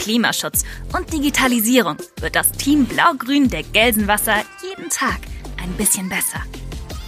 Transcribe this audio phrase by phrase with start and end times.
[0.00, 0.64] Klimaschutz
[0.96, 5.18] und Digitalisierung wird das Team Blau-Grün der Gelsenwasser jeden Tag
[5.62, 6.40] ein bisschen besser.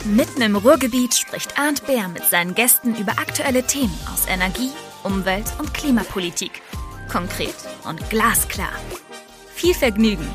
[0.04, 4.70] Mitten im Ruhrgebiet spricht Arndt Bär mit seinen Gästen über aktuelle Themen aus Energie,
[5.04, 6.60] Umwelt und Klimapolitik.
[7.10, 7.54] Konkret
[7.88, 8.72] und glasklar.
[9.54, 10.28] Viel Vergnügen!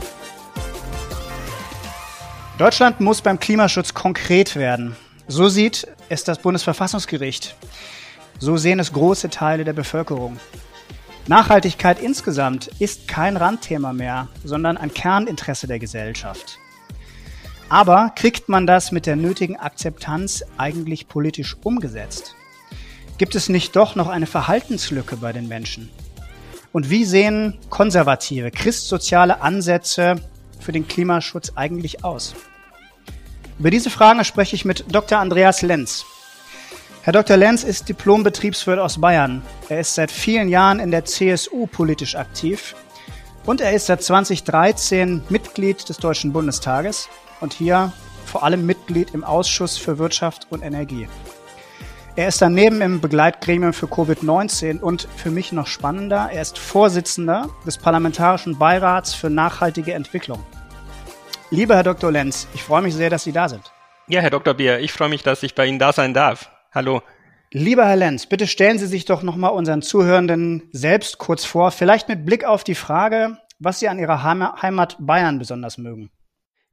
[2.58, 4.96] Deutschland muss beim Klimaschutz konkret werden.
[5.28, 7.56] So sieht es das Bundesverfassungsgericht.
[8.40, 10.40] So sehen es große Teile der Bevölkerung.
[11.28, 16.58] Nachhaltigkeit insgesamt ist kein Randthema mehr, sondern ein Kerninteresse der Gesellschaft.
[17.68, 22.36] Aber kriegt man das mit der nötigen Akzeptanz eigentlich politisch umgesetzt?
[23.18, 25.90] Gibt es nicht doch noch eine Verhaltenslücke bei den Menschen?
[26.72, 30.16] Und wie sehen konservative, christsoziale Ansätze
[30.62, 32.36] für den Klimaschutz eigentlich aus?
[33.60, 35.20] Über diese Fragen spreche ich mit Dr.
[35.20, 36.06] Andreas Lenz.
[37.08, 37.38] Herr Dr.
[37.38, 39.42] Lenz ist Diplom-Betriebswirt aus Bayern.
[39.70, 42.76] Er ist seit vielen Jahren in der CSU politisch aktiv
[43.46, 47.08] und er ist seit 2013 Mitglied des Deutschen Bundestages
[47.40, 47.94] und hier
[48.26, 51.08] vor allem Mitglied im Ausschuss für Wirtschaft und Energie.
[52.18, 57.48] Er ist daneben im Begleitgremium für Covid-19 und für mich noch spannender, er ist Vorsitzender
[57.66, 60.44] des Parlamentarischen Beirats für nachhaltige Entwicklung.
[61.52, 62.12] Lieber Herr Dr.
[62.12, 63.72] Lenz, ich freue mich sehr, dass Sie da sind.
[64.10, 64.54] Ja, Herr Dr.
[64.54, 66.50] Bier, ich freue mich, dass ich bei Ihnen da sein darf.
[66.78, 67.02] Hallo.
[67.52, 72.08] Lieber Herr Lenz, bitte stellen Sie sich doch nochmal unseren Zuhörenden selbst kurz vor, vielleicht
[72.08, 76.12] mit Blick auf die Frage, was Sie an Ihrer Heimat Bayern besonders mögen.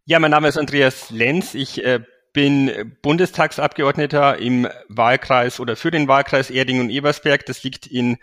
[0.05, 1.55] Ja, mein Name ist Andreas Lenz.
[1.55, 2.01] Ich äh,
[2.35, 7.47] bin Bundestagsabgeordneter im Wahlkreis oder für den Wahlkreis Erding und Ebersberg.
[7.47, 8.19] Das liegt in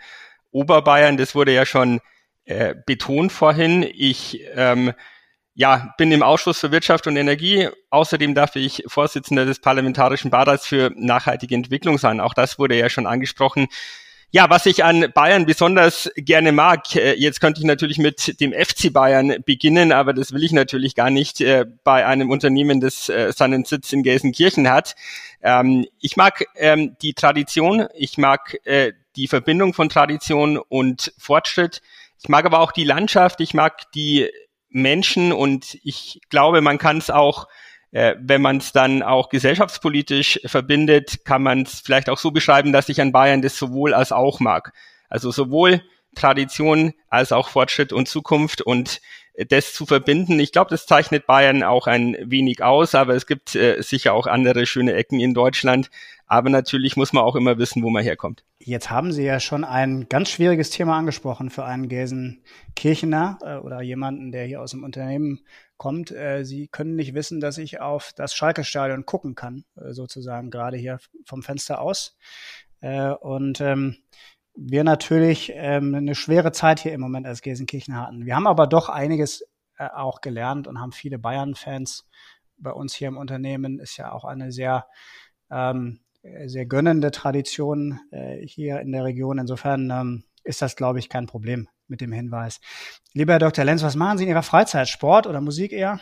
[0.52, 1.16] Oberbayern.
[1.16, 2.00] Das wurde ja schon
[2.44, 3.82] äh, betont vorhin.
[3.82, 4.92] Ich ähm,
[5.54, 7.68] ja, bin im Ausschuss für Wirtschaft und Energie.
[7.90, 12.20] Außerdem darf ich Vorsitzender des Parlamentarischen Beirats für nachhaltige Entwicklung sein.
[12.20, 13.68] Auch das wurde ja schon angesprochen.
[14.34, 18.54] Ja, was ich an Bayern besonders gerne mag, äh, jetzt könnte ich natürlich mit dem
[18.54, 23.10] FC Bayern beginnen, aber das will ich natürlich gar nicht äh, bei einem Unternehmen, das
[23.10, 24.94] äh, seinen Sitz in Gelsenkirchen hat.
[25.42, 28.56] Ähm, ich mag ähm, die Tradition, ich mag
[29.16, 31.82] die Verbindung von Tradition und Fortschritt.
[32.18, 34.30] Ich mag aber auch die Landschaft, ich mag die
[34.72, 37.46] Menschen und ich glaube, man kann es auch
[37.92, 42.72] äh, wenn man es dann auch gesellschaftspolitisch verbindet, kann man es vielleicht auch so beschreiben,
[42.72, 44.72] dass ich an Bayern das sowohl als auch mag.
[45.08, 45.82] Also sowohl
[46.14, 49.00] Tradition als auch Fortschritt und Zukunft und
[49.48, 50.38] das zu verbinden.
[50.40, 54.26] Ich glaube, das zeichnet Bayern auch ein wenig aus, aber es gibt äh, sicher auch
[54.26, 55.90] andere schöne Ecken in Deutschland.
[56.26, 58.44] Aber natürlich muss man auch immer wissen, wo man herkommt.
[58.58, 63.82] Jetzt haben Sie ja schon ein ganz schwieriges Thema angesprochen für einen Gelsenkirchener äh, oder
[63.82, 65.40] jemanden, der hier aus dem Unternehmen
[65.76, 66.10] kommt.
[66.10, 70.76] Äh, Sie können nicht wissen, dass ich auf das Schalke-Stadion gucken kann, äh, sozusagen gerade
[70.76, 72.16] hier vom Fenster aus.
[72.80, 73.98] Äh, und ähm,
[74.54, 78.26] wir natürlich ähm, eine schwere Zeit hier im Moment als Gelsenkirchen hatten.
[78.26, 79.44] Wir haben aber doch einiges
[79.78, 82.06] äh, auch gelernt und haben viele Bayern-Fans
[82.58, 83.78] bei uns hier im Unternehmen.
[83.78, 84.86] Ist ja auch eine sehr,
[85.50, 86.00] ähm,
[86.44, 89.38] sehr gönnende Tradition äh, hier in der Region.
[89.38, 92.60] Insofern ähm, ist das, glaube ich, kein Problem mit dem Hinweis.
[93.12, 93.64] Lieber Herr Dr.
[93.64, 94.88] Lenz, was machen Sie in Ihrer Freizeit?
[94.88, 96.00] Sport oder Musik eher?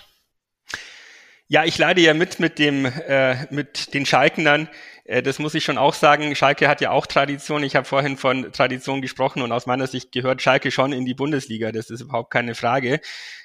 [1.47, 4.69] Ja, ich leide ja mit mit dem äh, mit den Schalkenern.
[5.11, 6.35] Äh, das muss ich schon auch sagen.
[6.37, 7.65] Schalke hat ja auch Tradition.
[7.65, 11.15] Ich habe vorhin von Tradition gesprochen und aus meiner Sicht gehört Schalke schon in die
[11.15, 11.73] Bundesliga.
[11.73, 13.01] Das ist überhaupt keine Frage.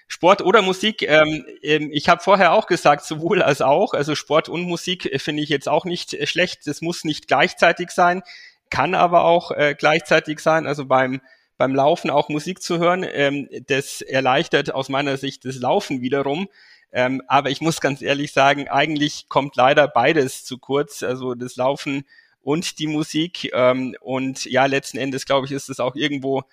[0.08, 3.96] Sport oder Musik, ähm, ähm, ich habe vorher auch gesagt, sowohl als auch.
[3.96, 6.68] Also Sport und Musik äh, finde ich jetzt auch nicht äh, schlecht.
[6.68, 8.22] Das muss nicht gleichzeitig sein,
[8.70, 10.68] kann aber auch äh, gleichzeitig sein.
[10.68, 11.22] Also beim
[11.58, 16.50] beim Laufen auch Musik zu hören, ähm, das erleichtert aus meiner Sicht das Laufen wiederum.
[16.96, 21.58] Ähm, aber ich muss ganz ehrlich sagen, eigentlich kommt leider beides zu kurz, also das
[21.58, 22.06] Laufen
[22.42, 23.52] und die Musik.
[23.54, 26.44] Ähm, und ja, letzten Endes, glaube ich, ist es auch irgendwo,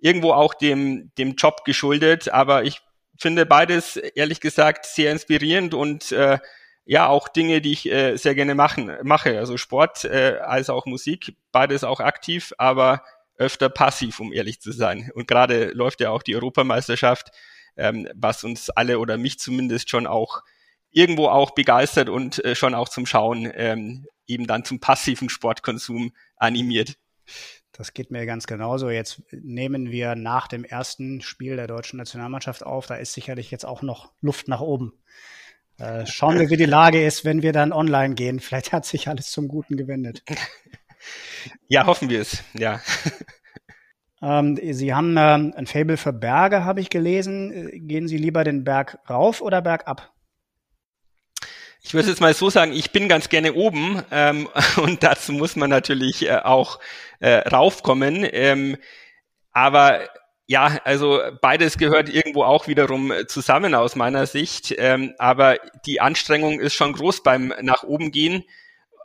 [0.00, 2.30] irgendwo auch dem, dem Job geschuldet.
[2.30, 2.80] Aber ich
[3.16, 6.40] finde beides, ehrlich gesagt, sehr inspirierend und äh,
[6.84, 9.38] ja, auch Dinge, die ich äh, sehr gerne machen, mache.
[9.38, 13.04] Also Sport äh, als auch Musik, beides auch aktiv, aber
[13.36, 15.12] öfter passiv, um ehrlich zu sein.
[15.14, 17.30] Und gerade läuft ja auch die Europameisterschaft
[17.76, 20.42] ähm, was uns alle oder mich zumindest schon auch
[20.90, 26.12] irgendwo auch begeistert und äh, schon auch zum Schauen ähm, eben dann zum passiven Sportkonsum
[26.36, 26.96] animiert.
[27.72, 28.90] Das geht mir ganz genauso.
[28.90, 32.86] Jetzt nehmen wir nach dem ersten Spiel der deutschen Nationalmannschaft auf.
[32.86, 34.92] Da ist sicherlich jetzt auch noch Luft nach oben.
[35.78, 38.40] Äh, schauen wir, wie die Lage ist, wenn wir dann online gehen.
[38.40, 40.22] Vielleicht hat sich alles zum Guten gewendet.
[41.66, 42.44] Ja, hoffen wir es.
[42.54, 42.80] Ja.
[44.22, 47.52] Ähm, Sie haben ähm, ein Fable für Berge, habe ich gelesen.
[47.52, 50.12] Äh, gehen Sie lieber den Berg rauf oder bergab?
[51.82, 55.56] Ich würde jetzt mal so sagen, ich bin ganz gerne oben ähm, und dazu muss
[55.56, 56.78] man natürlich äh, auch
[57.18, 58.26] äh, raufkommen.
[58.30, 58.76] Ähm,
[59.50, 60.08] aber
[60.46, 64.74] ja, also beides gehört irgendwo auch wiederum zusammen aus meiner Sicht.
[64.78, 68.44] Ähm, aber die Anstrengung ist schon groß beim nach oben gehen.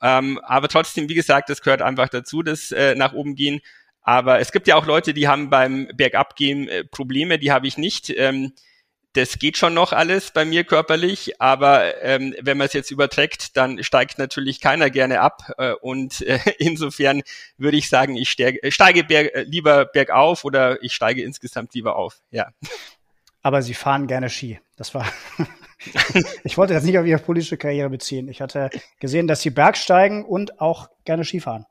[0.01, 3.61] Ähm, aber trotzdem, wie gesagt, das gehört einfach dazu, das äh, nach oben gehen.
[4.07, 7.77] Aber es gibt ja auch Leute, die haben beim Bergabgehen äh, Probleme, die habe ich
[7.77, 8.09] nicht.
[8.09, 8.53] Ähm,
[9.11, 13.57] das geht schon noch alles bei mir körperlich, aber ähm, wenn man es jetzt überträgt,
[13.57, 15.51] dann steigt natürlich keiner gerne ab.
[15.57, 17.21] Äh, und äh, insofern
[17.57, 21.73] würde ich sagen, ich steige, äh, steige berg, äh, lieber bergauf oder ich steige insgesamt
[21.73, 22.21] lieber auf.
[22.31, 22.47] Ja.
[23.41, 24.61] Aber Sie fahren gerne Ski.
[24.77, 25.05] Das war.
[26.45, 28.29] ich wollte das nicht auf Ihre politische Karriere beziehen.
[28.29, 28.69] Ich hatte
[29.01, 31.65] gesehen, dass Sie Bergsteigen und auch gerne Ski fahren.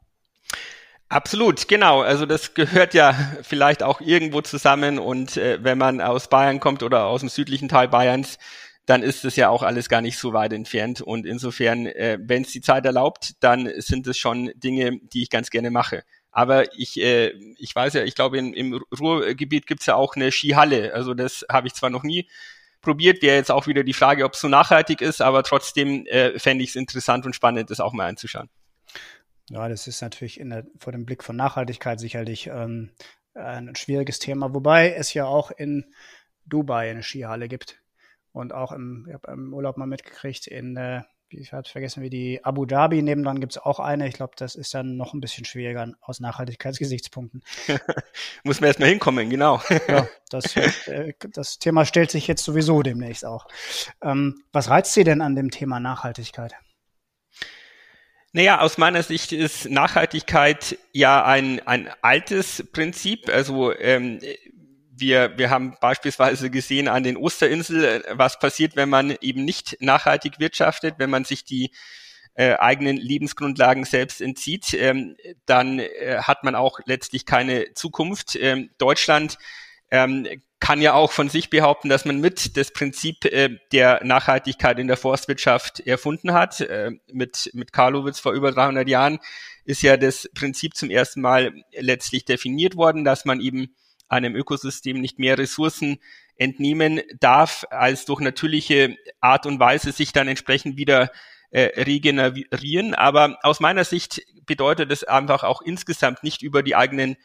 [1.09, 2.01] Absolut, genau.
[2.03, 6.83] Also das gehört ja vielleicht auch irgendwo zusammen und äh, wenn man aus Bayern kommt
[6.83, 8.39] oder aus dem südlichen Teil Bayerns,
[8.87, 12.43] dann ist es ja auch alles gar nicht so weit entfernt und insofern, äh, wenn
[12.43, 16.03] es die Zeit erlaubt, dann sind es schon Dinge, die ich ganz gerne mache.
[16.33, 20.93] Aber ich, äh, ich weiß ja, ich glaube, im Ruhrgebiet gibt's ja auch eine Skihalle.
[20.93, 22.29] Also das habe ich zwar noch nie
[22.83, 26.39] probiert, wäre jetzt auch wieder die Frage, ob es so nachhaltig ist, aber trotzdem äh,
[26.39, 28.49] fände ich es interessant und spannend, das auch mal anzuschauen.
[29.49, 32.91] Ja, das ist natürlich in der, vor dem Blick von Nachhaltigkeit sicherlich ähm,
[33.35, 35.85] ein schwieriges Thema, wobei es ja auch in
[36.47, 37.81] Dubai eine Skihalle gibt
[38.33, 42.11] und auch im, ich habe im Urlaub mal mitgekriegt in äh, ich habe vergessen, wie
[42.11, 44.07] die Abu Dhabi nebendran gibt es auch eine.
[44.07, 47.43] Ich glaube, das ist dann noch ein bisschen schwieriger aus Nachhaltigkeitsgesichtspunkten.
[48.45, 49.61] Muss man erstmal hinkommen, genau.
[49.89, 50.57] ja, das,
[50.87, 53.47] äh, das Thema stellt sich jetzt sowieso demnächst auch.
[54.03, 56.55] Ähm, was reizt Sie denn an dem Thema Nachhaltigkeit?
[58.37, 63.31] Naja, aus meiner Sicht ist Nachhaltigkeit ja ein, ein altes Prinzip.
[63.31, 64.21] Also ähm,
[64.95, 70.39] wir, wir haben beispielsweise gesehen an den Osterinseln, was passiert, wenn man eben nicht nachhaltig
[70.39, 71.71] wirtschaftet, wenn man sich die
[72.35, 75.17] äh, eigenen Lebensgrundlagen selbst entzieht, ähm,
[75.47, 78.37] dann äh, hat man auch letztlich keine Zukunft.
[78.37, 79.39] Ähm, Deutschland
[79.91, 80.27] ähm,
[80.61, 84.87] kann ja auch von sich behaupten, dass man mit das Prinzip äh, der Nachhaltigkeit in
[84.87, 86.61] der Forstwirtschaft erfunden hat.
[86.61, 89.19] Äh, mit, mit Karlowitz vor über 300 Jahren
[89.65, 93.75] ist ja das Prinzip zum ersten Mal letztlich definiert worden, dass man eben
[94.09, 95.99] einem Ökosystem nicht mehr Ressourcen
[96.37, 101.11] entnehmen darf, als durch natürliche Art und Weise sich dann entsprechend wieder
[101.51, 102.95] äh, regenerieren.
[102.95, 107.17] Aber aus meiner Sicht bedeutet es einfach auch insgesamt nicht über die eigenen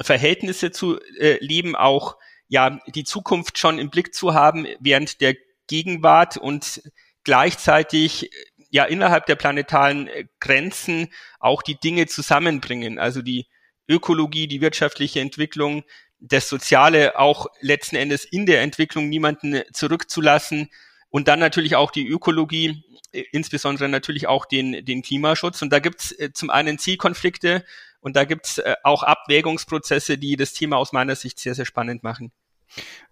[0.00, 2.16] Verhältnisse zu äh, leben, auch
[2.50, 5.36] ja die Zukunft schon im Blick zu haben während der
[5.66, 6.82] Gegenwart und
[7.24, 8.30] gleichzeitig
[8.70, 10.10] ja innerhalb der planetaren
[10.40, 11.08] Grenzen
[11.38, 13.46] auch die Dinge zusammenbringen, also die
[13.88, 15.84] Ökologie, die wirtschaftliche Entwicklung,
[16.18, 20.68] das Soziale auch letzten Endes in der Entwicklung niemanden zurückzulassen
[21.08, 25.62] und dann natürlich auch die Ökologie, äh, insbesondere natürlich auch den, den Klimaschutz.
[25.62, 27.64] Und da gibt's äh, zum einen Zielkonflikte
[28.00, 32.02] und da gibt's äh, auch Abwägungsprozesse, die das Thema aus meiner Sicht sehr, sehr spannend
[32.02, 32.32] machen.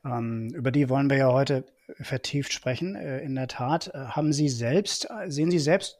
[0.04, 1.64] Ähm, über die wollen wir ja heute
[2.00, 2.94] vertieft sprechen.
[2.94, 5.98] Äh, in der Tat, äh, haben Sie selbst, sehen Sie selbst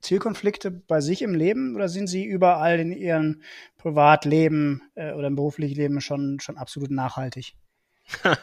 [0.00, 3.42] Zielkonflikte bei sich im Leben oder sind Sie überall in Ihrem
[3.78, 7.54] Privatleben äh, oder im beruflichen Leben schon, schon absolut nachhaltig?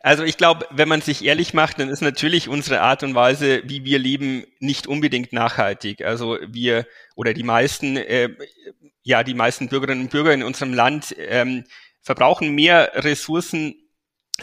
[0.00, 3.62] Also ich glaube, wenn man sich ehrlich macht, dann ist natürlich unsere Art und Weise,
[3.66, 6.02] wie wir leben, nicht unbedingt nachhaltig.
[6.02, 8.30] Also wir oder die meisten, äh,
[9.02, 11.64] ja, die meisten Bürgerinnen und Bürger in unserem Land ähm,
[12.00, 13.74] verbrauchen mehr Ressourcen,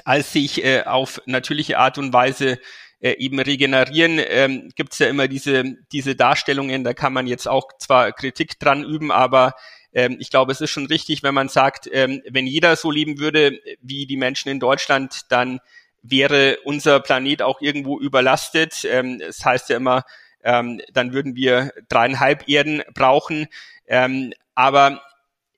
[0.06, 2.60] als sich äh, auf natürliche Art und Weise
[3.00, 4.20] äh, eben regenerieren.
[4.20, 8.60] Ähm, Gibt es ja immer diese, diese Darstellungen, da kann man jetzt auch zwar Kritik
[8.60, 9.54] dran üben, aber
[9.94, 13.20] ähm, ich glaube, es ist schon richtig, wenn man sagt, ähm, wenn jeder so leben
[13.20, 15.60] würde wie die Menschen in Deutschland, dann
[16.02, 18.86] wäre unser Planet auch irgendwo überlastet.
[18.86, 20.04] Ähm, es heißt ja immer,
[20.44, 23.48] ähm, dann würden wir dreieinhalb Erden brauchen.
[23.88, 25.02] Ähm, aber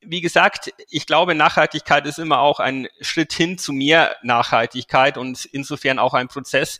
[0.05, 5.45] wie gesagt, ich glaube, Nachhaltigkeit ist immer auch ein Schritt hin zu mehr Nachhaltigkeit und
[5.45, 6.79] insofern auch ein Prozess.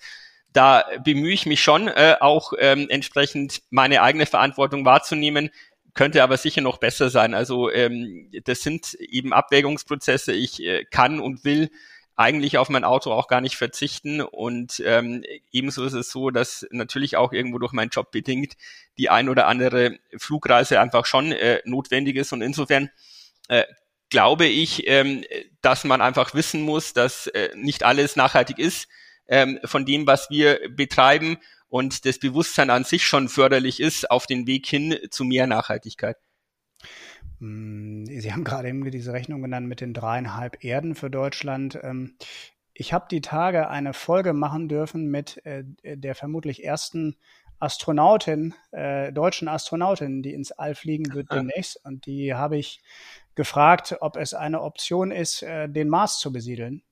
[0.51, 5.50] Da bemühe ich mich schon, äh, auch ähm, entsprechend meine eigene Verantwortung wahrzunehmen,
[5.94, 7.34] könnte aber sicher noch besser sein.
[7.34, 10.34] Also ähm, das sind eben Abwägungsprozesse.
[10.34, 11.70] Ich äh, kann und will
[12.15, 14.22] eigentlich auf mein Auto auch gar nicht verzichten.
[14.22, 18.53] Und ähm, ebenso ist es so, dass natürlich auch irgendwo durch meinen Job bedingt
[18.98, 22.34] die ein oder andere Flugreise einfach schon äh, notwendig ist.
[22.34, 22.89] Und insofern
[23.48, 23.64] äh,
[24.10, 25.24] glaube ich, ähm,
[25.62, 28.88] dass man einfach wissen muss, dass äh, nicht alles nachhaltig ist
[29.28, 34.28] ähm, von dem, was wir betreiben und das Bewusstsein an sich schon förderlich ist auf
[34.28, 36.18] den Weg hin zu mehr Nachhaltigkeit.
[37.40, 41.80] Hm, Sie haben gerade eben diese Rechnung genannt mit den dreieinhalb Erden für Deutschland.
[41.82, 42.16] Ähm,
[42.74, 47.16] ich habe die Tage eine Folge machen dürfen mit äh, der vermutlich ersten
[47.60, 51.84] Astronautin, äh, deutschen Astronautin, die ins All fliegen wird demnächst.
[51.86, 52.82] Und die habe ich
[53.36, 56.84] gefragt, ob es eine Option ist, äh, den Mars zu besiedeln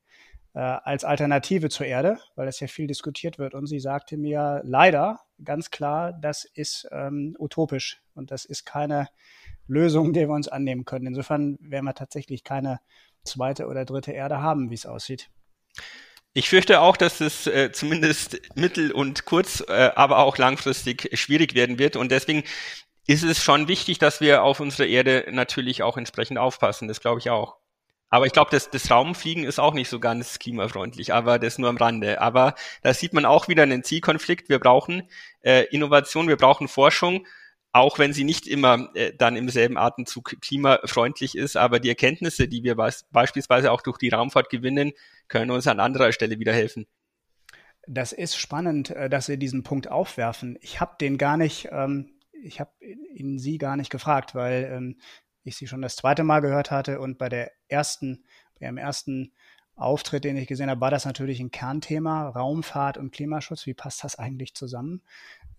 [0.54, 3.54] äh, als Alternative zur Erde, weil das ja viel diskutiert wird.
[3.54, 9.08] Und sie sagte mir leider ganz klar, das ist ähm, utopisch und das ist keine
[9.68, 11.08] Lösung, der wir uns annehmen können.
[11.08, 12.80] Insofern werden wir tatsächlich keine
[13.24, 15.30] zweite oder dritte Erde haben, wie es aussieht.
[16.34, 21.56] Ich fürchte auch, dass es äh, zumindest mittel- und kurz, äh, aber auch langfristig schwierig
[21.56, 21.98] werden wird.
[21.98, 22.44] Und deswegen
[23.08, 26.88] ist es schon wichtig, dass wir auf unsere Erde natürlich auch entsprechend aufpassen.
[26.88, 27.58] Das glaube ich auch.
[28.14, 31.70] Aber ich glaube, das, das Raumfliegen ist auch nicht so ganz klimafreundlich, aber das nur
[31.70, 32.20] am Rande.
[32.20, 34.50] Aber da sieht man auch wieder einen Zielkonflikt.
[34.50, 35.10] Wir brauchen
[35.42, 37.26] äh, Innovation, wir brauchen Forschung,
[37.72, 41.56] auch wenn sie nicht immer äh, dann im selben Atemzug klimafreundlich ist.
[41.56, 44.92] Aber die Erkenntnisse, die wir beispielsweise auch durch die Raumfahrt gewinnen,
[45.30, 46.88] können uns an anderer Stelle wieder helfen.
[47.88, 50.60] Das ist spannend, äh, dass Sie diesen Punkt aufwerfen.
[50.62, 52.12] Ich habe den gar nicht, ähm,
[52.44, 54.98] ich habe ihn Sie gar nicht gefragt, weil ähm,
[55.44, 58.24] ich sie schon das zweite Mal gehört hatte und bei der ersten,
[58.60, 59.34] bei ihrem ersten
[59.76, 63.66] Auftritt, den ich gesehen habe, war das natürlich ein Kernthema, Raumfahrt und Klimaschutz.
[63.66, 65.02] Wie passt das eigentlich zusammen?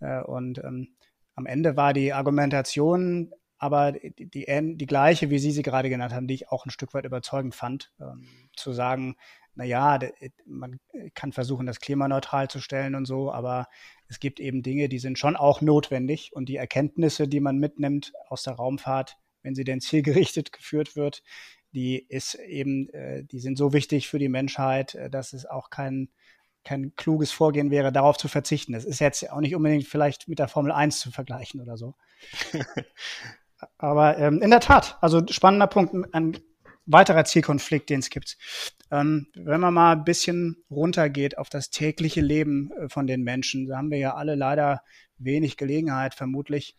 [0.00, 0.94] Äh, und ähm,
[1.34, 6.12] am Ende war die Argumentation aber die, die, die, gleiche, wie Sie sie gerade genannt
[6.12, 8.26] haben, die ich auch ein Stück weit überzeugend fand, ähm,
[8.56, 9.14] zu sagen,
[9.54, 10.00] na ja,
[10.46, 10.80] man
[11.14, 13.68] kann versuchen, das klimaneutral zu stellen und so, aber
[14.08, 18.12] es gibt eben Dinge, die sind schon auch notwendig und die Erkenntnisse, die man mitnimmt
[18.28, 21.22] aus der Raumfahrt, wenn sie denn zielgerichtet geführt wird,
[21.70, 25.70] die ist eben, äh, die sind so wichtig für die Menschheit, äh, dass es auch
[25.70, 26.08] kein,
[26.64, 28.72] kein kluges Vorgehen wäre, darauf zu verzichten.
[28.72, 31.94] Das ist jetzt auch nicht unbedingt vielleicht mit der Formel 1 zu vergleichen oder so.
[33.78, 36.38] Aber ähm, in der Tat, also spannender Punkt, ein
[36.86, 38.36] weiterer Zielkonflikt, den es gibt.
[38.90, 43.66] Ähm, wenn man mal ein bisschen runtergeht auf das tägliche Leben äh, von den Menschen,
[43.66, 44.82] da haben wir ja alle leider
[45.18, 46.76] wenig Gelegenheit, vermutlich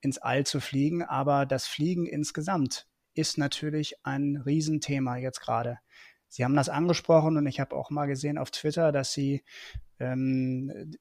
[0.00, 1.02] ins All zu fliegen.
[1.02, 5.78] Aber das Fliegen insgesamt ist natürlich ein Riesenthema jetzt gerade.
[6.28, 9.44] Sie haben das angesprochen und ich habe auch mal gesehen auf Twitter, dass Sie
[10.00, 10.96] ähm,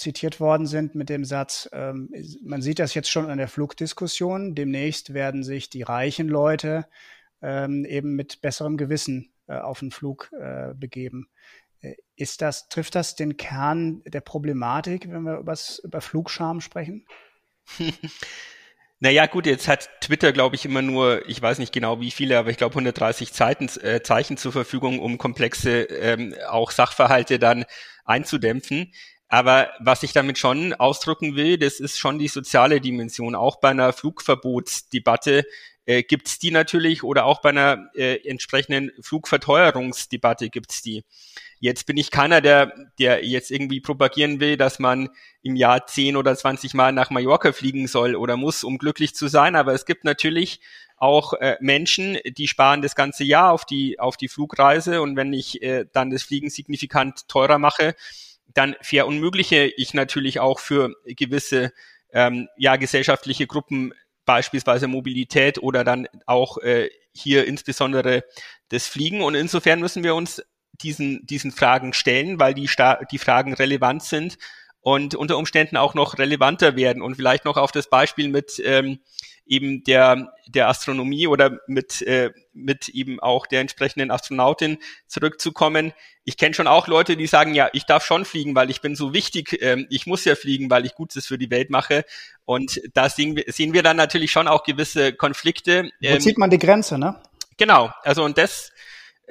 [0.00, 4.54] zitiert worden sind mit dem Satz, ähm, man sieht das jetzt schon an der Flugdiskussion,
[4.54, 6.86] demnächst werden sich die reichen Leute
[7.42, 11.28] ähm, eben mit besserem Gewissen äh, auf den Flug äh, begeben.
[11.80, 17.06] Äh, ist das, trifft das den Kern der Problematik, wenn wir über Flugscham sprechen?
[19.02, 22.38] Naja, gut, jetzt hat Twitter, glaube ich, immer nur, ich weiß nicht genau wie viele,
[22.38, 27.64] aber ich glaube 130 Zeiten, äh, Zeichen zur Verfügung, um komplexe ähm, auch Sachverhalte dann
[28.04, 28.92] einzudämpfen.
[29.30, 33.36] Aber was ich damit schon ausdrücken will, das ist schon die soziale Dimension.
[33.36, 35.44] Auch bei einer Flugverbotsdebatte
[35.86, 41.04] äh, gibt's die natürlich oder auch bei einer äh, entsprechenden Flugverteuerungsdebatte gibt's die.
[41.60, 45.10] Jetzt bin ich keiner, der, der jetzt irgendwie propagieren will, dass man
[45.42, 49.28] im Jahr 10 oder 20 Mal nach Mallorca fliegen soll oder muss, um glücklich zu
[49.28, 49.54] sein.
[49.54, 50.60] Aber es gibt natürlich
[50.96, 55.02] auch äh, Menschen, die sparen das ganze Jahr auf die, auf die Flugreise.
[55.02, 57.94] Und wenn ich äh, dann das Fliegen signifikant teurer mache,
[58.54, 61.72] dann verunmögliche ich natürlich auch für gewisse
[62.12, 63.92] ähm, ja, gesellschaftliche Gruppen
[64.24, 68.24] beispielsweise Mobilität oder dann auch äh, hier insbesondere
[68.68, 69.22] das Fliegen.
[69.22, 70.42] Und insofern müssen wir uns
[70.82, 72.68] diesen, diesen Fragen stellen, weil die,
[73.10, 74.38] die Fragen relevant sind
[74.80, 79.00] und unter Umständen auch noch relevanter werden und vielleicht noch auf das Beispiel mit ähm,
[79.50, 85.92] eben der, der Astronomie oder mit, äh, mit eben auch der entsprechenden Astronautin zurückzukommen.
[86.24, 88.94] Ich kenne schon auch Leute, die sagen, ja, ich darf schon fliegen, weil ich bin
[88.94, 92.04] so wichtig, ähm, ich muss ja fliegen, weil ich Gutes für die Welt mache.
[92.44, 95.90] Und da sehen wir, sehen wir dann natürlich schon auch gewisse Konflikte.
[96.00, 97.20] Wo ähm, zieht man die Grenze, ne?
[97.56, 98.72] Genau, also und das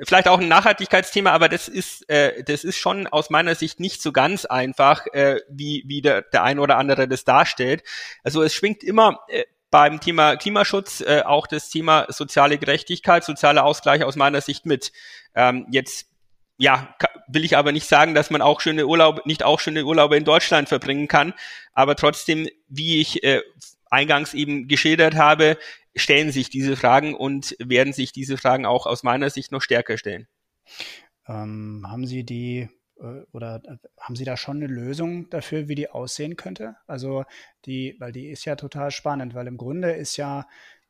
[0.03, 4.01] vielleicht auch ein Nachhaltigkeitsthema, aber das ist, äh, das ist schon aus meiner Sicht nicht
[4.01, 7.83] so ganz einfach, äh, wie, wie der, der ein oder andere das darstellt.
[8.23, 13.65] Also es schwingt immer äh, beim Thema Klimaschutz äh, auch das Thema soziale Gerechtigkeit, sozialer
[13.65, 14.91] Ausgleich aus meiner Sicht mit.
[15.35, 16.07] Ähm, jetzt
[16.57, 16.93] ja,
[17.27, 20.25] will ich aber nicht sagen, dass man auch schöne Urlaube, nicht auch schöne Urlaube in
[20.25, 21.33] Deutschland verbringen kann.
[21.73, 23.41] Aber trotzdem, wie ich äh,
[23.89, 25.57] eingangs eben geschildert habe,
[25.99, 29.97] stellen sich diese Fragen und werden sich diese Fragen auch aus meiner Sicht noch stärker
[29.97, 30.27] stellen.
[31.27, 35.75] Ähm, haben Sie die äh, oder äh, haben Sie da schon eine Lösung dafür, wie
[35.75, 36.75] die aussehen könnte?
[36.87, 37.23] Also
[37.65, 40.47] die, weil die ist ja total spannend, weil im Grunde ist ja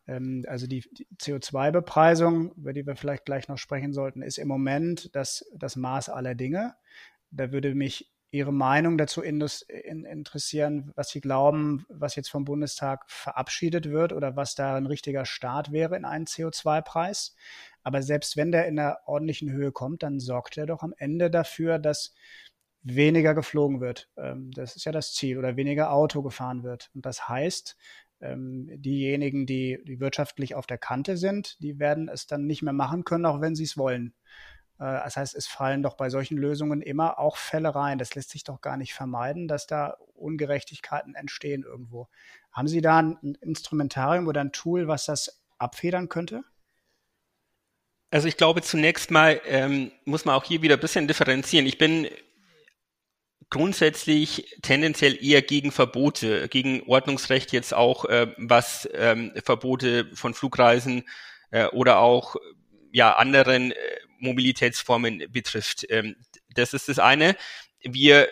[0.08, 4.48] Ähm, also die, die CO2-Bepreisung, über die wir vielleicht gleich noch sprechen sollten, ist im
[4.48, 6.74] Moment das, das Maß aller Dinge.
[7.32, 13.90] Da würde mich Ihre Meinung dazu interessieren, was Sie glauben, was jetzt vom Bundestag verabschiedet
[13.90, 17.36] wird oder was da ein richtiger Start wäre in einen CO2-Preis.
[17.82, 21.32] Aber selbst wenn der in einer ordentlichen Höhe kommt, dann sorgt er doch am Ende
[21.32, 22.14] dafür, dass
[22.84, 24.10] weniger geflogen wird.
[24.18, 26.92] Ähm, das ist ja das Ziel oder weniger Auto gefahren wird.
[26.94, 27.78] Und das heißt,
[28.22, 32.74] ähm, diejenigen, die, die wirtschaftlich auf der Kante sind, die werden es dann nicht mehr
[32.74, 34.14] machen können, auch wenn sie es wollen.
[34.80, 37.98] Äh, das heißt, es fallen doch bei solchen Lösungen immer auch Fälle rein.
[37.98, 42.08] Das lässt sich doch gar nicht vermeiden, dass da Ungerechtigkeiten entstehen irgendwo.
[42.52, 46.44] Haben Sie da ein Instrumentarium oder ein Tool, was das abfedern könnte?
[48.12, 51.68] Also ich glaube, zunächst mal ähm, muss man auch hier wieder ein bisschen differenzieren.
[51.68, 52.08] Ich bin
[53.52, 61.04] grundsätzlich tendenziell eher gegen Verbote, gegen Ordnungsrecht jetzt auch, äh, was ähm, Verbote von Flugreisen
[61.52, 62.36] äh, oder auch
[62.92, 63.76] ja anderen äh,
[64.20, 65.86] Mobilitätsformen betrifft.
[65.90, 66.16] Ähm,
[66.56, 67.36] das ist das eine.
[67.82, 68.28] Wir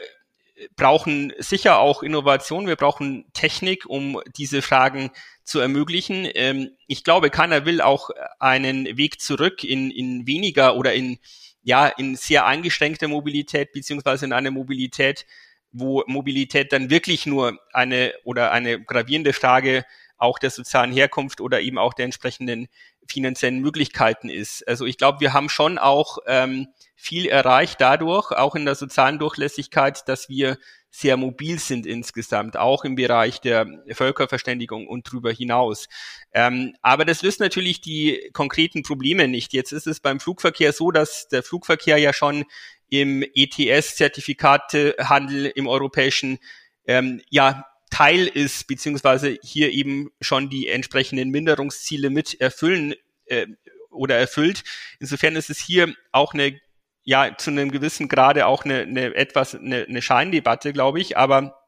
[0.76, 5.12] brauchen sicher auch Innovation, wir brauchen Technik, um diese Fragen
[5.44, 6.28] zu ermöglichen.
[6.34, 8.10] Ähm, ich glaube, keiner will auch
[8.40, 11.20] einen Weg zurück in, in weniger oder in,
[11.62, 15.26] ja, in sehr eingeschränkte Mobilität, beziehungsweise in eine Mobilität,
[15.72, 19.86] wo Mobilität dann wirklich nur eine oder eine gravierende Frage
[20.18, 22.68] auch der sozialen Herkunft oder eben auch der entsprechenden
[23.08, 24.68] finanziellen Möglichkeiten ist.
[24.68, 29.20] Also ich glaube, wir haben schon auch ähm, viel erreicht dadurch, auch in der sozialen
[29.20, 30.58] Durchlässigkeit, dass wir
[30.90, 35.88] sehr mobil sind insgesamt, auch im Bereich der Völkerverständigung und darüber hinaus.
[36.34, 39.54] Ähm, aber das löst natürlich die konkreten Probleme nicht.
[39.54, 42.46] Jetzt ist es beim Flugverkehr so, dass der Flugverkehr ja schon
[42.90, 46.40] im ETS-Zertifikatehandel im europäischen
[46.86, 53.48] ähm, ja Teil ist, beziehungsweise hier eben schon die entsprechenden Minderungsziele mit erfüllen äh,
[53.92, 54.64] oder erfüllt.
[55.00, 56.60] Insofern ist es hier auch eine,
[57.04, 61.18] ja, zu einem gewissen Grade auch eine, eine etwas, eine, eine Scheindebatte, glaube ich.
[61.18, 61.60] Aber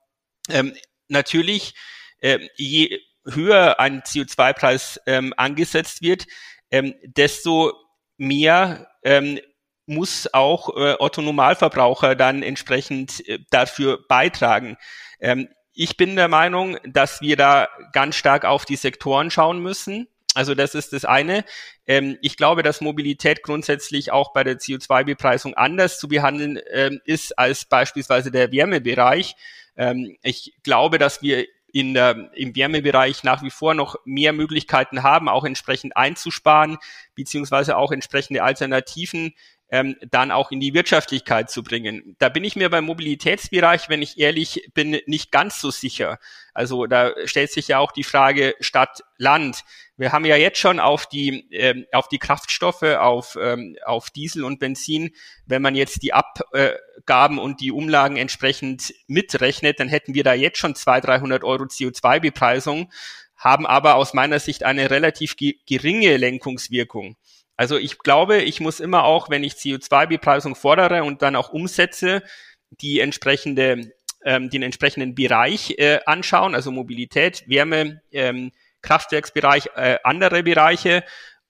[0.49, 0.75] ähm,
[1.07, 1.73] natürlich,
[2.21, 6.27] äh, je höher ein CO2-Preis ähm, angesetzt wird,
[6.71, 7.73] ähm, desto
[8.17, 9.39] mehr ähm,
[9.85, 14.77] muss auch äh, Otto Normalverbraucher dann entsprechend äh, dafür beitragen.
[15.19, 15.49] Ähm,
[15.81, 20.09] ich bin der Meinung, dass wir da ganz stark auf die Sektoren schauen müssen.
[20.35, 21.45] Also das ist das eine.
[21.87, 27.39] Ähm, ich glaube, dass Mobilität grundsätzlich auch bei der CO2-Bepreisung anders zu behandeln ähm, ist
[27.39, 29.37] als beispielsweise der Wärmebereich.
[29.77, 35.03] Ähm, ich glaube, dass wir in der, im Wärmebereich nach wie vor noch mehr Möglichkeiten
[35.03, 36.77] haben, auch entsprechend einzusparen,
[37.15, 39.33] beziehungsweise auch entsprechende Alternativen
[39.71, 42.15] ähm, dann auch in die Wirtschaftlichkeit zu bringen.
[42.19, 46.19] Da bin ich mir beim Mobilitätsbereich, wenn ich ehrlich bin, nicht ganz so sicher.
[46.53, 49.63] Also da stellt sich ja auch die Frage Stadt, Land.
[49.95, 54.43] Wir haben ja jetzt schon auf die, ähm, auf die Kraftstoffe, auf, ähm, auf Diesel
[54.43, 55.11] und Benzin,
[55.45, 60.57] wenn man jetzt die Abgaben und die Umlagen entsprechend mitrechnet, dann hätten wir da jetzt
[60.57, 62.91] schon 200, 300 Euro CO2-Bepreisung,
[63.35, 67.15] haben aber aus meiner Sicht eine relativ geringe Lenkungswirkung.
[67.59, 72.23] Also ich glaube, ich muss immer auch, wenn ich CO2-Bepreisung fordere und dann auch umsetze,
[72.69, 73.91] die entsprechende,
[74.23, 81.03] ähm, den entsprechenden Bereich äh, anschauen, also Mobilität, Wärme, ähm, Kraftwerksbereich, äh, andere Bereiche.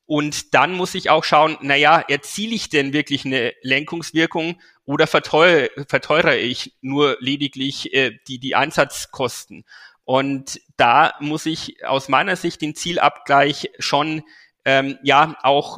[0.07, 5.69] Und dann muss ich auch schauen, naja, erziele ich denn wirklich eine Lenkungswirkung oder verteure,
[5.87, 9.63] verteure ich nur lediglich äh, die, die Einsatzkosten?
[10.05, 14.23] Und da muss ich aus meiner Sicht den Zielabgleich schon
[14.65, 15.77] ähm, ja auch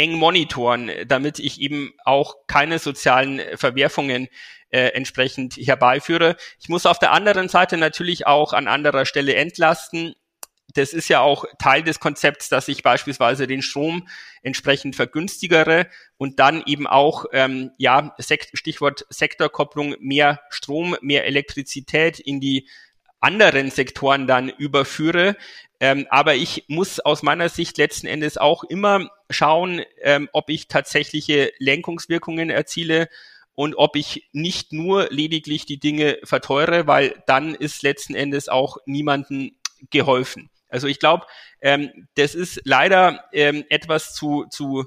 [0.00, 4.28] eng monitoren, damit ich eben auch keine sozialen Verwerfungen
[4.70, 6.36] äh, entsprechend herbeiführe.
[6.58, 10.14] Ich muss auf der anderen Seite natürlich auch an anderer Stelle entlasten.
[10.74, 14.08] Das ist ja auch Teil des Konzepts, dass ich beispielsweise den Strom
[14.42, 18.14] entsprechend vergünstigere und dann eben auch, ähm, ja,
[18.54, 22.68] Stichwort Sektorkopplung, mehr Strom, mehr Elektrizität in die
[23.20, 25.36] anderen Sektoren dann überführe.
[25.78, 30.68] Ähm, aber ich muss aus meiner Sicht letzten Endes auch immer schauen, ähm, ob ich
[30.68, 33.08] tatsächliche Lenkungswirkungen erziele
[33.54, 38.78] und ob ich nicht nur lediglich die Dinge verteure, weil dann ist letzten Endes auch
[38.86, 39.52] niemandem
[39.90, 40.50] geholfen.
[40.68, 41.26] Also ich glaube,
[41.60, 44.86] ähm, das ist leider ähm, etwas zu, zu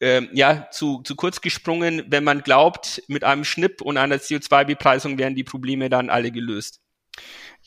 [0.00, 5.18] ähm, ja, zu, zu kurz gesprungen, wenn man glaubt, mit einem Schnipp und einer CO2-Bepreisung
[5.18, 6.80] wären die Probleme dann alle gelöst.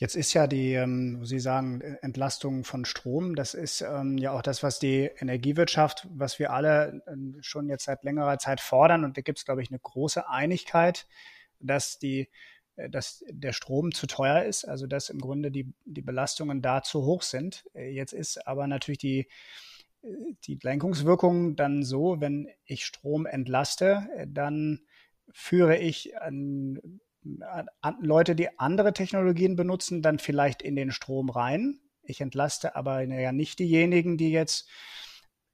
[0.00, 4.40] Jetzt ist ja die, ähm, Sie sagen, Entlastung von Strom, das ist ähm, ja auch
[4.40, 9.04] das, was die Energiewirtschaft, was wir alle ähm, schon jetzt seit längerer Zeit fordern.
[9.04, 11.06] Und da gibt es, glaube ich, eine große Einigkeit,
[11.58, 12.30] dass die
[12.76, 16.82] äh, dass der Strom zu teuer ist, also dass im Grunde die, die Belastungen da
[16.82, 17.66] zu hoch sind.
[17.74, 19.28] Äh, jetzt ist aber natürlich die,
[20.44, 24.80] die Lenkungswirkung dann so, wenn ich Strom entlaste, dann
[25.30, 31.80] führe ich an Leute, die andere Technologien benutzen, dann vielleicht in den Strom rein.
[32.02, 34.68] Ich entlaste aber ja nicht diejenigen, die jetzt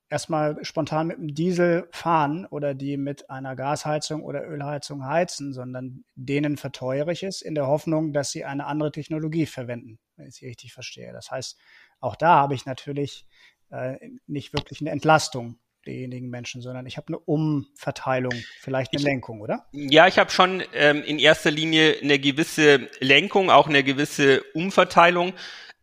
[0.09, 6.05] erstmal spontan mit dem Diesel fahren oder die mit einer Gasheizung oder Ölheizung heizen, sondern
[6.15, 10.37] denen verteuere ich es in der Hoffnung, dass sie eine andere Technologie verwenden, wenn ich
[10.37, 11.13] sie richtig verstehe.
[11.13, 11.59] Das heißt,
[12.01, 13.27] auch da habe ich natürlich
[13.71, 19.05] äh, nicht wirklich eine Entlastung derjenigen Menschen, sondern ich habe eine Umverteilung, vielleicht eine ich,
[19.05, 19.66] Lenkung, oder?
[19.72, 25.35] Ja, ich habe schon ähm, in erster Linie eine gewisse Lenkung, auch eine gewisse Umverteilung.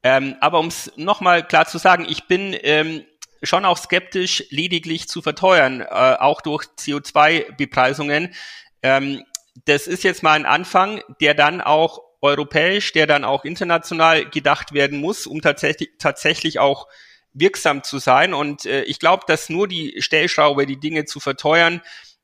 [0.03, 3.05] Ähm, aber um es nochmal klar zu sagen, ich bin ähm,
[3.41, 8.33] schon auch skeptisch, lediglich zu verteuern, äh, auch durch CO2-Bepreisungen.
[8.81, 9.23] Ähm,
[9.65, 14.73] das ist jetzt mal ein Anfang, der dann auch europäisch, der dann auch international gedacht
[14.73, 16.87] werden muss, um tatsächlich, tatsächlich auch
[17.34, 18.34] wirksam zu sein.
[18.34, 21.82] Und äh, ich glaube, dass nur die Stellschraube, die Dinge zu verteuern,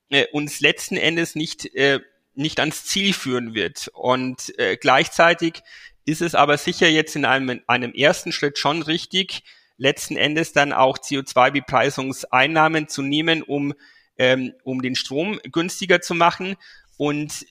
[0.10, 2.00] äh, uns letzten Endes nicht, äh,
[2.34, 3.90] nicht ans Ziel führen wird.
[3.94, 5.62] Und äh, gleichzeitig
[6.06, 9.44] ist es aber sicher jetzt in einem, einem ersten Schritt schon richtig,
[9.78, 13.74] letzten Endes dann auch CO2-Bepreisungseinnahmen zu nehmen, um,
[14.18, 16.56] ähm, um den Strom günstiger zu machen.
[16.98, 17.46] Und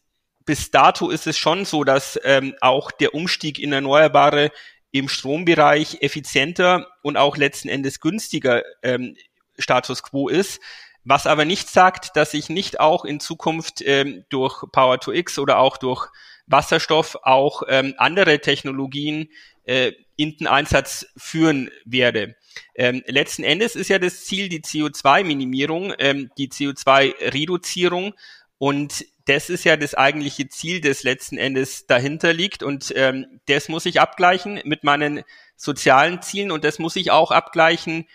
[0.44, 4.50] bis dato ist es schon so, dass ähm, auch der Umstieg in Erneuerbare
[4.90, 9.16] im Strombereich effizienter und auch letzten Endes günstiger ähm,
[9.58, 10.60] Status quo ist.
[11.04, 15.38] Was aber nicht sagt, dass ich nicht auch in Zukunft ähm, durch Power to X
[15.38, 16.08] oder auch durch
[16.46, 19.30] Wasserstoff auch ähm, andere Technologien
[19.64, 22.36] äh, in den Einsatz führen werde.
[22.74, 28.14] Ähm, letzten Endes ist ja das Ziel die CO2-Minimierung, ähm, die CO2-Reduzierung
[28.58, 32.62] und das ist ja das eigentliche Ziel, das letzten Endes dahinter liegt.
[32.62, 35.22] Und ähm, das muss ich abgleichen mit meinen
[35.54, 36.50] sozialen Zielen.
[36.50, 38.08] Und das muss ich auch abgleichen,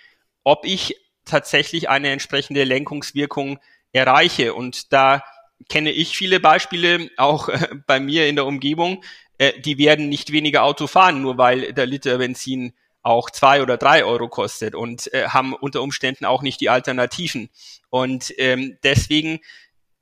[0.44, 3.60] ob ich tatsächlich eine entsprechende Lenkungswirkung
[3.92, 4.56] erreiche.
[4.56, 5.24] Und da
[5.70, 9.04] kenne ich viele Beispiele, auch äh, bei mir in der Umgebung,
[9.38, 12.74] äh, die werden nicht weniger Auto fahren, nur weil der Liter Benzin
[13.04, 17.50] auch zwei oder drei Euro kostet und äh, haben unter Umständen auch nicht die Alternativen.
[17.90, 19.42] Und ähm, deswegen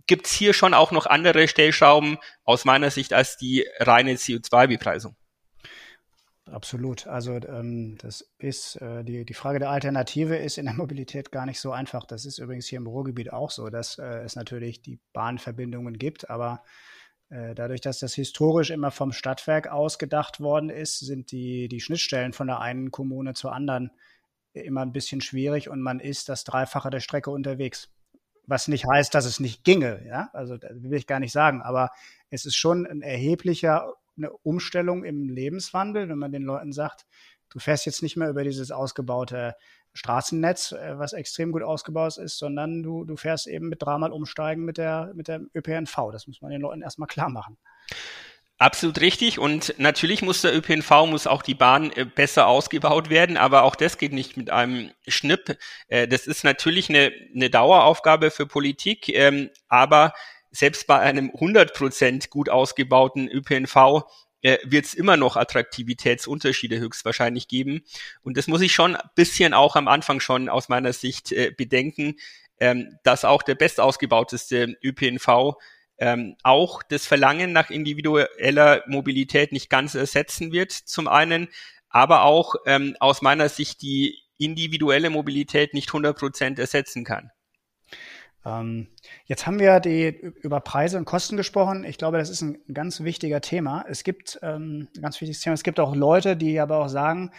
[0.08, 5.16] gibt's hier schon auch noch andere Stellschrauben aus meiner Sicht als die reine CO2-Bepreisung.
[6.46, 7.08] Absolut.
[7.08, 11.46] Also ähm, das ist äh, die, die Frage der Alternative ist in der Mobilität gar
[11.46, 12.06] nicht so einfach.
[12.06, 16.30] Das ist übrigens hier im Ruhrgebiet auch so, dass äh, es natürlich die Bahnverbindungen gibt,
[16.30, 16.64] aber
[17.30, 21.80] äh, dadurch, dass das historisch immer vom Stadtwerk aus gedacht worden ist, sind die, die
[21.80, 23.92] Schnittstellen von der einen Kommune zur anderen
[24.54, 27.90] immer ein bisschen schwierig und man ist das Dreifache der Strecke unterwegs.
[28.52, 31.90] Was nicht heißt, dass es nicht ginge, ja, also will ich gar nicht sagen, aber
[32.30, 37.06] es ist schon ein erheblicher eine Umstellung im Lebenswandel, wenn man den Leuten sagt,
[37.50, 39.56] du fährst jetzt nicht mehr über dieses ausgebaute
[39.94, 44.66] Straßennetz, äh, was extrem gut ausgebaut ist, sondern du, du fährst eben mit dreimal umsteigen
[44.66, 46.12] mit der, mit der ÖPNV.
[46.12, 47.58] Das muss man den Leuten erstmal klar machen.
[48.62, 49.40] Absolut richtig.
[49.40, 53.36] Und natürlich muss der ÖPNV, muss auch die Bahn äh, besser ausgebaut werden.
[53.36, 55.58] Aber auch das geht nicht mit einem Schnipp.
[55.88, 59.10] Äh, das ist natürlich eine, eine Daueraufgabe für Politik.
[59.10, 60.14] Ähm, aber
[60.52, 64.04] selbst bei einem 100 Prozent gut ausgebauten ÖPNV
[64.44, 67.82] äh, wird es immer noch Attraktivitätsunterschiede höchstwahrscheinlich geben.
[68.22, 72.14] Und das muss ich schon ein bisschen auch am Anfang schon aus meiner Sicht bedenken,
[72.60, 75.56] ähm, dass auch der bestausgebauteste ÖPNV
[76.02, 81.48] ähm, auch das Verlangen nach individueller Mobilität nicht ganz ersetzen wird, zum einen,
[81.90, 87.30] aber auch ähm, aus meiner Sicht die individuelle Mobilität nicht 100 Prozent ersetzen kann.
[88.44, 88.88] Ähm,
[89.26, 90.08] jetzt haben wir die,
[90.42, 91.84] über Preise und Kosten gesprochen.
[91.84, 93.86] Ich glaube, das ist ein ganz wichtiger Thema.
[93.88, 95.54] Es gibt ähm, ein ganz wichtiges Thema.
[95.54, 97.30] Es gibt auch Leute, die aber auch sagen,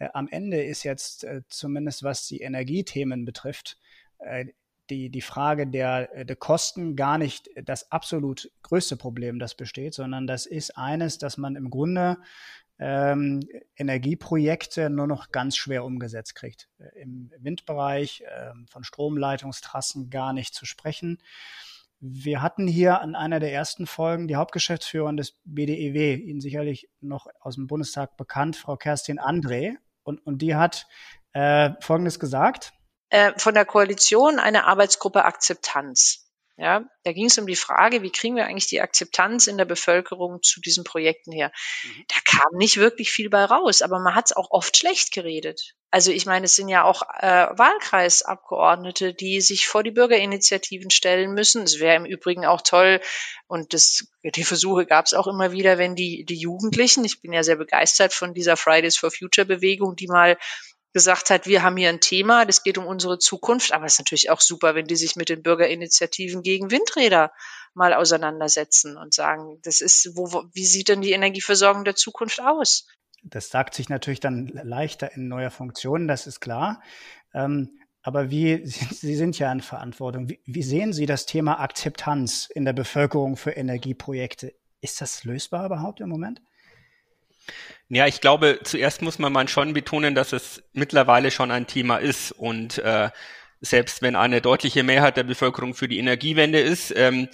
[0.00, 3.78] äh, am Ende ist jetzt äh, zumindest was die Energiethemen betrifft,
[4.18, 4.46] äh,
[4.90, 9.94] die, die Frage der, äh, der Kosten gar nicht das absolut größte Problem, das besteht,
[9.94, 12.18] sondern das ist eines, dass man im Grunde
[12.78, 13.40] ähm,
[13.76, 16.68] Energieprojekte nur noch ganz schwer umgesetzt kriegt.
[16.78, 21.18] Äh, Im Windbereich äh, von Stromleitungstrassen gar nicht zu sprechen.
[22.00, 27.26] Wir hatten hier an einer der ersten Folgen die Hauptgeschäftsführerin des BDEW, Ihnen sicherlich noch
[27.40, 29.74] aus dem Bundestag bekannt, Frau Kerstin André.
[30.04, 30.86] Und, und die hat
[31.32, 32.72] äh, Folgendes gesagt.
[33.10, 36.24] Äh, von der Koalition eine Arbeitsgruppe Akzeptanz.
[36.60, 39.64] Ja, da ging es um die Frage, wie kriegen wir eigentlich die Akzeptanz in der
[39.64, 41.52] Bevölkerung zu diesen Projekten her?
[41.84, 42.04] Mhm.
[42.08, 45.76] Da kam nicht wirklich viel bei raus, aber man hat es auch oft schlecht geredet.
[45.92, 51.32] Also ich meine, es sind ja auch äh, Wahlkreisabgeordnete, die sich vor die Bürgerinitiativen stellen
[51.32, 51.62] müssen.
[51.62, 53.00] Es wäre im Übrigen auch toll,
[53.46, 57.32] und das, die Versuche gab es auch immer wieder, wenn die, die Jugendlichen, ich bin
[57.32, 60.36] ja sehr begeistert von dieser Fridays for Future Bewegung, die mal
[60.92, 63.98] gesagt hat, wir haben hier ein Thema, das geht um unsere Zukunft, aber es ist
[63.98, 67.30] natürlich auch super, wenn die sich mit den Bürgerinitiativen gegen Windräder
[67.74, 72.86] mal auseinandersetzen und sagen, das ist, wo, wie sieht denn die Energieversorgung der Zukunft aus?
[73.22, 76.82] Das sagt sich natürlich dann leichter in neuer Funktion, das ist klar.
[77.34, 80.28] Ähm, aber wie, Sie sind ja in Verantwortung.
[80.28, 84.54] Wie, wie sehen Sie das Thema Akzeptanz in der Bevölkerung für Energieprojekte?
[84.80, 86.40] Ist das lösbar überhaupt im Moment?
[87.88, 92.32] Ja, ich glaube, zuerst muss man schon betonen, dass es mittlerweile schon ein Thema ist
[92.32, 93.10] und äh,
[93.60, 97.28] selbst wenn eine deutliche Mehrheit der Bevölkerung für die Energiewende ist, ähm,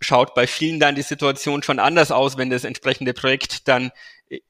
[0.00, 3.92] schaut bei vielen dann die Situation schon anders aus, wenn das entsprechende Projekt dann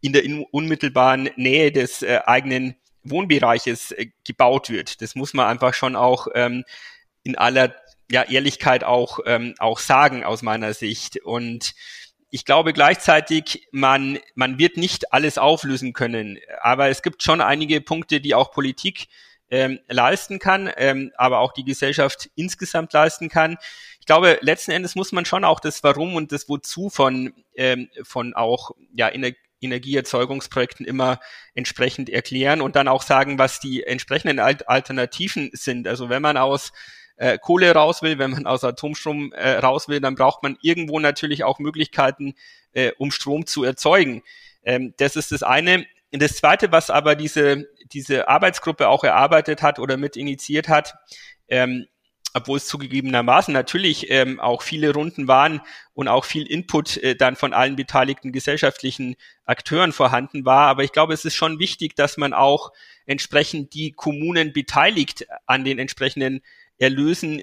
[0.01, 5.03] in der unmittelbaren Nähe des äh, eigenen Wohnbereiches äh, gebaut wird.
[5.03, 6.65] Das muss man einfach schon auch ähm,
[7.23, 7.75] in aller
[8.11, 11.19] ja, Ehrlichkeit auch, ähm, auch sagen aus meiner Sicht.
[11.23, 11.75] Und
[12.31, 16.39] ich glaube gleichzeitig, man, man wird nicht alles auflösen können.
[16.63, 19.09] Aber es gibt schon einige Punkte, die auch Politik
[19.51, 23.59] ähm, leisten kann, ähm, aber auch die Gesellschaft insgesamt leisten kann.
[23.99, 27.89] Ich glaube, letzten Endes muss man schon auch das Warum und das Wozu von, ähm,
[28.05, 31.21] von auch ja, Ener Energieerzeugungsprojekten immer
[31.55, 35.87] entsprechend erklären und dann auch sagen, was die entsprechenden Alternativen sind.
[35.87, 36.73] Also wenn man aus
[37.21, 40.99] äh, Kohle raus will, wenn man aus Atomstrom äh, raus will, dann braucht man irgendwo
[40.99, 42.35] natürlich auch Möglichkeiten,
[42.73, 44.23] äh, um Strom zu erzeugen.
[44.65, 45.85] Ähm, das ist das eine.
[46.13, 50.95] Das zweite, was aber diese, diese Arbeitsgruppe auch erarbeitet hat oder mit initiiert hat,
[51.49, 51.87] ähm,
[52.33, 55.61] obwohl es zugegebenermaßen natürlich ähm, auch viele Runden waren
[55.93, 60.69] und auch viel Input äh, dann von allen beteiligten gesellschaftlichen Akteuren vorhanden war.
[60.69, 62.73] Aber ich glaube, es ist schon wichtig, dass man auch
[63.05, 66.41] entsprechend die Kommunen beteiligt an den entsprechenden
[66.81, 67.43] Erlösen,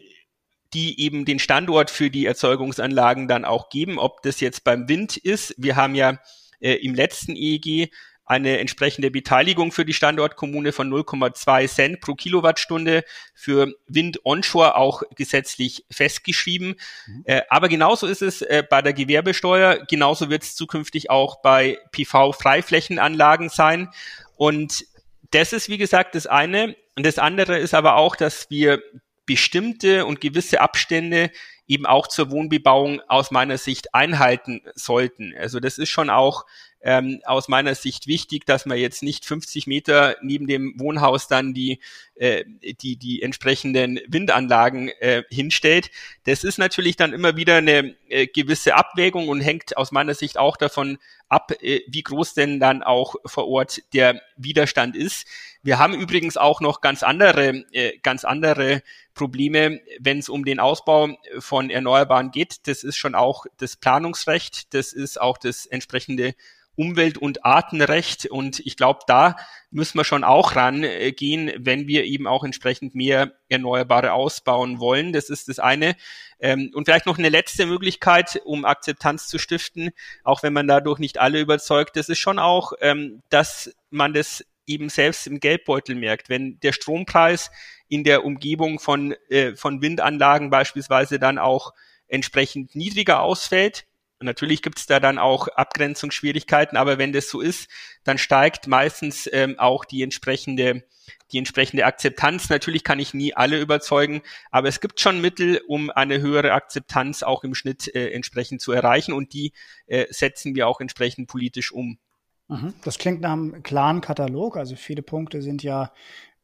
[0.74, 5.16] die eben den Standort für die Erzeugungsanlagen dann auch geben, ob das jetzt beim Wind
[5.16, 5.56] ist.
[5.58, 6.20] Wir haben ja
[6.60, 7.90] äh, im letzten EEG
[8.28, 15.04] eine entsprechende Beteiligung für die Standortkommune von 0,2 Cent pro Kilowattstunde für Wind onshore auch
[15.16, 16.76] gesetzlich festgeschrieben.
[17.08, 17.24] Mhm.
[17.26, 21.80] Äh, aber genauso ist es äh, bei der Gewerbesteuer, genauso wird es zukünftig auch bei
[21.94, 23.90] PV-Freiflächenanlagen sein.
[24.36, 24.86] Und
[25.32, 26.76] das ist, wie gesagt, das eine.
[26.98, 28.82] Und das andere ist aber auch, dass wir
[29.28, 31.30] bestimmte und gewisse Abstände
[31.68, 35.36] eben auch zur Wohnbebauung aus meiner Sicht einhalten sollten.
[35.38, 36.46] Also das ist schon auch
[36.82, 41.54] ähm, aus meiner Sicht wichtig, dass man jetzt nicht 50 Meter neben dem Wohnhaus dann
[41.54, 41.80] die,
[42.20, 42.44] äh,
[42.82, 45.92] die, die entsprechenden Windanlagen äh, hinstellt.
[46.26, 50.38] Das ist natürlich dann immer wieder eine äh, gewisse Abwägung und hängt aus meiner Sicht
[50.38, 50.98] auch davon
[51.30, 55.28] ab, äh, wie groß denn dann auch vor Ort der Widerstand ist.
[55.64, 58.82] Wir haben übrigens auch noch ganz andere, äh, ganz andere
[59.14, 62.68] Probleme, wenn es um den Ausbau von Erneuerbaren geht.
[62.68, 66.36] Das ist schon auch das Planungsrecht, das ist auch das entsprechende
[66.78, 68.28] Umwelt- und Artenrecht.
[68.28, 69.36] Und ich glaube, da
[69.72, 75.14] müssen wir schon auch rangehen, wenn wir eben auch entsprechend mehr Erneuerbare ausbauen wollen.
[75.14, 75.96] Das ist das eine.
[76.40, 79.92] Ähm, und vielleicht noch eine letzte Möglichkeit, um Akzeptanz zu stiften,
[80.24, 84.46] auch wenn man dadurch nicht alle überzeugt, das ist schon auch, ähm, dass man das
[84.68, 86.30] eben selbst im Geldbeutel merkt.
[86.30, 87.50] Wenn der Strompreis
[87.88, 91.74] in der Umgebung von, äh, von Windanlagen beispielsweise dann auch
[92.08, 93.87] entsprechend niedriger ausfällt,
[94.20, 97.70] Natürlich gibt es da dann auch Abgrenzungsschwierigkeiten, aber wenn das so ist,
[98.04, 100.84] dann steigt meistens ähm, auch die entsprechende,
[101.32, 102.50] die entsprechende Akzeptanz.
[102.50, 107.22] Natürlich kann ich nie alle überzeugen, aber es gibt schon Mittel, um eine höhere Akzeptanz
[107.22, 109.54] auch im Schnitt äh, entsprechend zu erreichen und die
[109.86, 112.00] äh, setzen wir auch entsprechend politisch um.
[112.48, 112.74] Mhm.
[112.84, 114.58] Das klingt nach einem klaren Katalog.
[114.58, 115.92] Also viele Punkte sind ja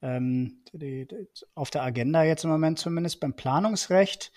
[0.04, 4.32] ähm, die, die, auf der Agenda jetzt im Moment zumindest beim Planungsrecht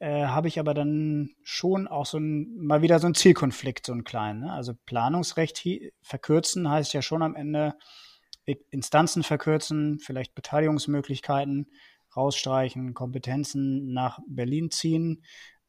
[0.00, 3.92] äh, habe ich aber dann schon auch so ein, mal wieder so ein Zielkonflikt, so
[3.92, 4.40] ein kleinen.
[4.40, 4.52] Ne?
[4.52, 5.66] Also Planungsrecht
[6.02, 7.74] verkürzen heißt ja schon am Ende
[8.70, 11.70] Instanzen verkürzen, vielleicht Beteiligungsmöglichkeiten
[12.16, 15.22] rausstreichen, Kompetenzen nach Berlin ziehen.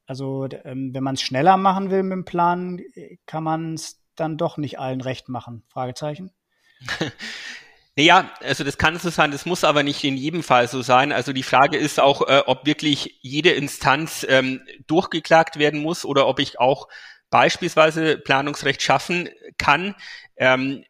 [0.06, 2.82] Also ähm, wenn man es schneller machen will mit dem Plan,
[3.26, 5.64] kann man es dann doch nicht allen recht machen?
[5.68, 6.32] Fragezeichen.
[8.00, 11.12] Naja, also das kann so sein, das muss aber nicht in jedem Fall so sein.
[11.12, 16.26] Also die Frage ist auch, äh, ob wirklich jede Instanz ähm, durchgeklagt werden muss oder
[16.26, 16.88] ob ich auch
[17.30, 19.96] beispielsweise Planungsrecht schaffen kann,
[20.38, 20.86] ähm,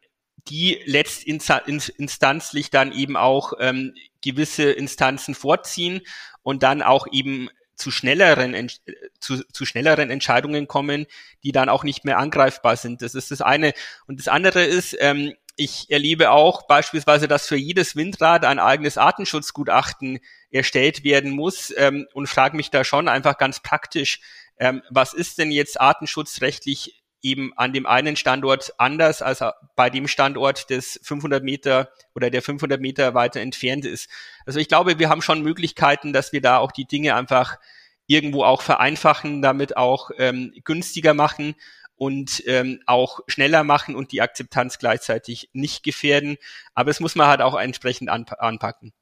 [0.46, 3.92] die letztinstanzlich dann eben auch ähm,
[4.22, 6.02] gewisse Instanzen vorziehen
[6.44, 8.70] und dann auch eben zu schnelleren,
[9.18, 11.06] zu, zu schnelleren Entscheidungen kommen,
[11.42, 13.02] die dann auch nicht mehr angreifbar sind.
[13.02, 13.72] Das ist das eine.
[14.06, 18.96] Und das andere ist, ähm, ich erlebe auch beispielsweise, dass für jedes Windrad ein eigenes
[18.96, 20.20] Artenschutzgutachten
[20.50, 24.20] erstellt werden muss ähm, und frage mich da schon einfach ganz praktisch,
[24.58, 29.44] ähm, was ist denn jetzt artenschutzrechtlich eben an dem einen Standort anders als
[29.76, 34.08] bei dem Standort, des 500 Meter oder der 500 Meter weiter entfernt ist.
[34.46, 37.58] Also ich glaube, wir haben schon Möglichkeiten, dass wir da auch die Dinge einfach
[38.06, 41.54] irgendwo auch vereinfachen, damit auch ähm, günstiger machen
[42.00, 46.38] und ähm, auch schneller machen und die Akzeptanz gleichzeitig nicht gefährden.
[46.74, 48.94] Aber es muss man halt auch entsprechend anp anpacken.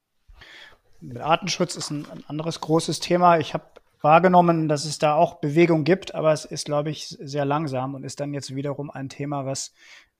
[1.17, 3.37] Artenschutz ist ein, ein anderes großes Thema.
[3.37, 3.63] Ich habe
[4.01, 8.03] wahrgenommen, dass es da auch Bewegung gibt, aber es ist, glaube ich, sehr langsam und
[8.03, 9.73] ist dann jetzt wiederum ein Thema, was,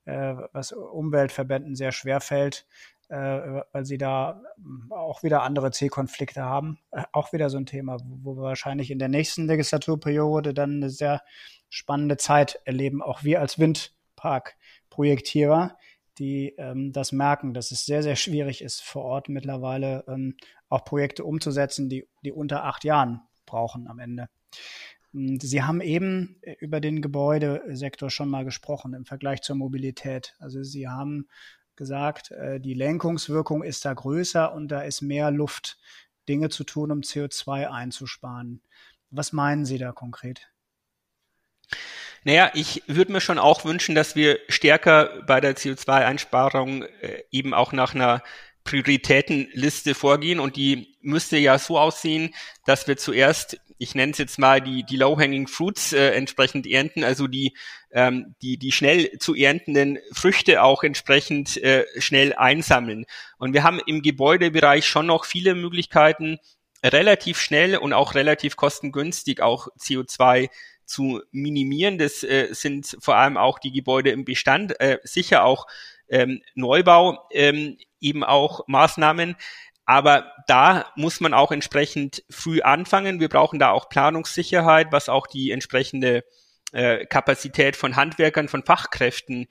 [0.06, 2.66] äh, was Umweltverbänden sehr schwer fällt,
[3.16, 4.42] weil sie da
[4.90, 6.80] auch wieder andere Zielkonflikte haben.
[6.92, 10.90] Äh, auch wieder so ein Thema, wo wir wahrscheinlich in der nächsten Legislaturperiode dann eine
[10.90, 11.22] sehr
[11.70, 15.78] spannende Zeit erleben, auch wir als Windpark-Projektierer,
[16.18, 20.36] die ähm, das merken, dass es sehr, sehr schwierig ist, vor Ort mittlerweile ähm,
[20.68, 24.30] auch Projekte umzusetzen, die, die unter acht Jahren brauchen am Ende.
[25.12, 30.36] Sie haben eben äh, über den Gebäudesektor schon mal gesprochen im Vergleich zur Mobilität.
[30.40, 31.28] Also Sie haben
[31.80, 35.80] gesagt, äh, die Lenkungswirkung ist da größer und da ist mehr Luft,
[36.28, 38.62] Dinge zu tun, um CO2 einzusparen.
[39.10, 40.52] Was meinen Sie da konkret?
[42.24, 47.56] Naja, ich würde mir schon auch wünschen, dass wir stärker bei der CO2-Einsparung äh, eben
[47.56, 48.22] auch nach einer
[48.70, 52.36] Prioritätenliste vorgehen und die müsste ja so aussehen,
[52.68, 57.04] dass wir zuerst, ich nenne es jetzt mal die, die Low-Hanging Fruits äh, entsprechend ernten,
[57.04, 57.56] also die,
[57.92, 63.06] ähm, die, die schnell zu erntenden Früchte auch entsprechend äh, schnell einsammeln.
[63.40, 66.38] Und wir haben im Gebäudebereich schon noch viele Möglichkeiten,
[66.86, 70.50] relativ schnell und auch relativ kostengünstig auch CO2
[70.86, 71.98] zu minimieren.
[71.98, 75.66] Das äh, sind vor allem auch die Gebäude im Bestand, äh, sicher auch
[76.10, 79.36] ähm, Neubau ähm, eben auch Maßnahmen.
[79.86, 83.20] Aber da muss man auch entsprechend früh anfangen.
[83.20, 86.24] Wir brauchen da auch Planungssicherheit, was auch die entsprechende
[86.72, 89.48] äh, Kapazität von Handwerkern, von Fachkräften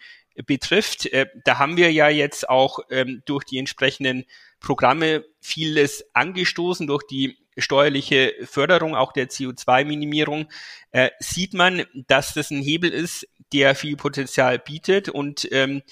[0.47, 1.07] betrifft.
[1.07, 4.25] Äh, da haben wir ja jetzt auch ähm, durch die entsprechenden
[4.61, 10.49] Programme vieles angestoßen, durch die steuerliche Förderung auch der CO2-Minimierung,
[10.93, 15.83] äh, sieht man, dass das ein Hebel ist, der viel Potenzial bietet und ähm,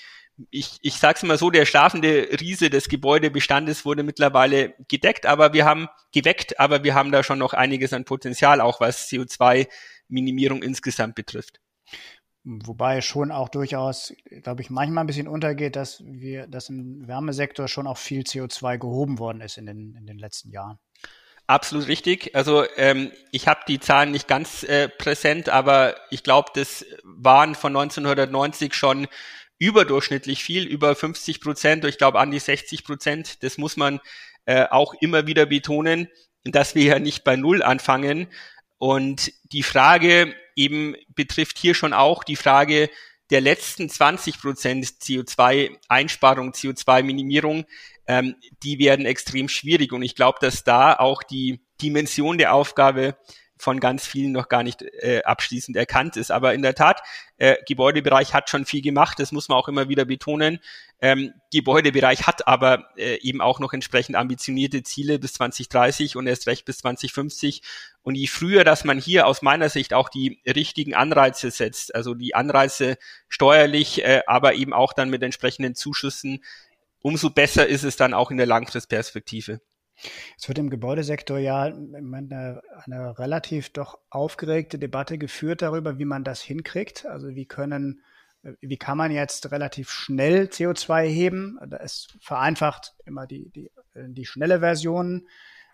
[0.50, 5.52] ich, ich sage es mal so, der schlafende Riese des Gebäudebestandes wurde mittlerweile gedeckt, aber
[5.52, 10.62] wir haben geweckt, aber wir haben da schon noch einiges an Potenzial, auch was CO2-Minimierung
[10.62, 11.60] insgesamt betrifft.
[12.44, 17.66] Wobei schon auch durchaus, glaube ich, manchmal ein bisschen untergeht, dass wir, dass im Wärmesektor
[17.66, 20.78] schon auch viel CO2 gehoben worden ist in den, in den letzten Jahren.
[21.48, 22.34] Absolut richtig.
[22.34, 27.54] Also ähm, ich habe die Zahlen nicht ganz äh, präsent, aber ich glaube, das waren
[27.54, 29.08] von 1990 schon
[29.58, 33.42] überdurchschnittlich viel, über 50 Prozent, ich glaube an die 60 Prozent.
[33.42, 34.00] Das muss man
[34.44, 36.08] äh, auch immer wieder betonen,
[36.44, 38.28] dass wir ja nicht bei Null anfangen.
[38.78, 42.90] Und die Frage eben betrifft hier schon auch die Frage
[43.30, 47.64] der letzten 20 Prozent CO2-Einsparung, CO2-Minimierung,
[48.06, 49.92] ähm, die werden extrem schwierig.
[49.92, 53.16] Und ich glaube, dass da auch die Dimension der Aufgabe
[53.58, 56.30] von ganz vielen noch gar nicht äh, abschließend erkannt ist.
[56.30, 57.02] Aber in der Tat,
[57.38, 60.60] äh, Gebäudebereich hat schon viel gemacht, das muss man auch immer wieder betonen.
[61.00, 66.46] Ähm, Gebäudebereich hat aber äh, eben auch noch entsprechend ambitionierte Ziele bis 2030 und erst
[66.46, 67.62] recht bis 2050.
[68.02, 72.14] Und je früher, dass man hier aus meiner Sicht auch die richtigen Anreize setzt, also
[72.14, 72.96] die Anreize
[73.28, 76.42] steuerlich, äh, aber eben auch dann mit entsprechenden Zuschüssen,
[77.00, 79.60] umso besser ist es dann auch in der Langfristperspektive.
[80.38, 86.24] Es wird im Gebäudesektor ja eine, eine, relativ doch aufgeregte Debatte geführt darüber, wie man
[86.24, 87.06] das hinkriegt.
[87.06, 88.02] Also wie können,
[88.60, 91.58] wie kann man jetzt relativ schnell CO2 heben?
[91.80, 95.26] Es vereinfacht immer die, die, die schnelle Version,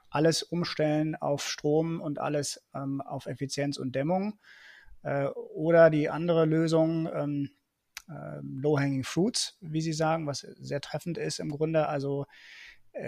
[0.08, 4.38] alles umstellen auf Strom und alles ähm, auf Effizienz und Dämmung.
[5.02, 7.50] Äh, oder die andere Lösung, ähm,
[8.08, 11.88] äh, Low-Hanging Fruits, wie Sie sagen, was sehr treffend ist im Grunde.
[11.88, 12.26] Also äh,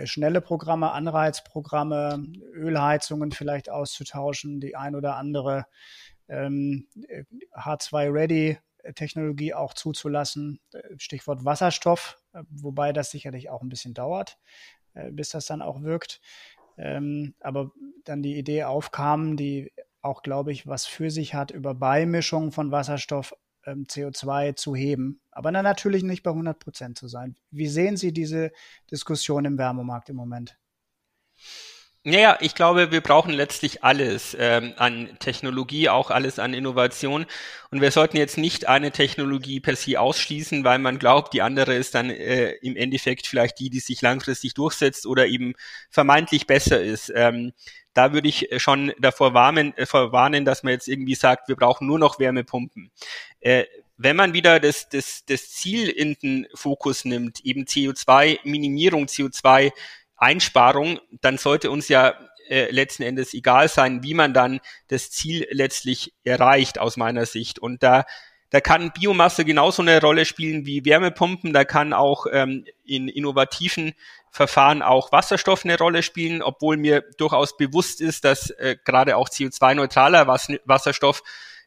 [0.05, 5.67] schnelle Programme, Anreizprogramme, Ölheizungen vielleicht auszutauschen, die ein oder andere
[6.29, 6.89] ähm,
[7.55, 8.59] H2-Ready
[8.95, 10.61] Technologie auch zuzulassen.
[10.73, 14.39] Äh, Stichwort Wasserstoff, äh, wobei das sicherlich auch ein bisschen dauert,
[15.11, 16.21] bis das dann auch wirkt.
[16.79, 17.73] Ähm, aber
[18.05, 22.71] dann die Idee aufkam, die auch, glaube ich, was für sich hat, über Beimischung von
[22.71, 23.35] Wasserstoff
[23.67, 27.37] ähm, CO2 zu heben, aber dann natürlich nicht bei 100 Prozent zu sein.
[27.51, 28.53] Wie sehen Sie diese
[28.91, 30.59] Diskussion im Wärmemarkt im Moment?
[32.07, 37.25] Naja, ich glaube, wir brauchen letztlich alles ähm, an Technologie, auch alles an Innovation.
[37.71, 41.75] Und wir sollten jetzt nicht eine Technologie per se ausschließen, weil man glaubt, die andere
[41.75, 45.55] ist dann äh, im Endeffekt vielleicht die, die sich langfristig durchsetzt oder eben
[45.89, 47.11] vermeintlich besser ist.
[47.15, 47.55] Ähm,
[47.95, 51.87] da würde ich schon davor warnen, äh, vorwarnen, dass man jetzt irgendwie sagt, wir brauchen
[51.87, 52.91] nur noch Wärmepumpen.
[53.41, 53.65] Äh,
[53.97, 59.73] wenn man wieder das, das, das Ziel in den Fokus nimmt, eben CO2-Minimierung, CO2
[60.25, 62.15] Einsparung, dann sollte uns ja
[62.49, 67.59] äh, letzten Endes egal sein, wie man dann das Ziel letztlich erreicht, aus meiner Sicht.
[67.59, 68.05] Und da,
[68.51, 73.95] da kann Biomasse genauso eine Rolle spielen wie Wärmepumpen, da kann auch ähm, in innovativen
[74.31, 79.29] Verfahren auch Wasserstoff eine Rolle spielen, obwohl mir durchaus bewusst ist, dass äh, gerade auch
[79.29, 81.23] CO2-neutraler Wasserstoff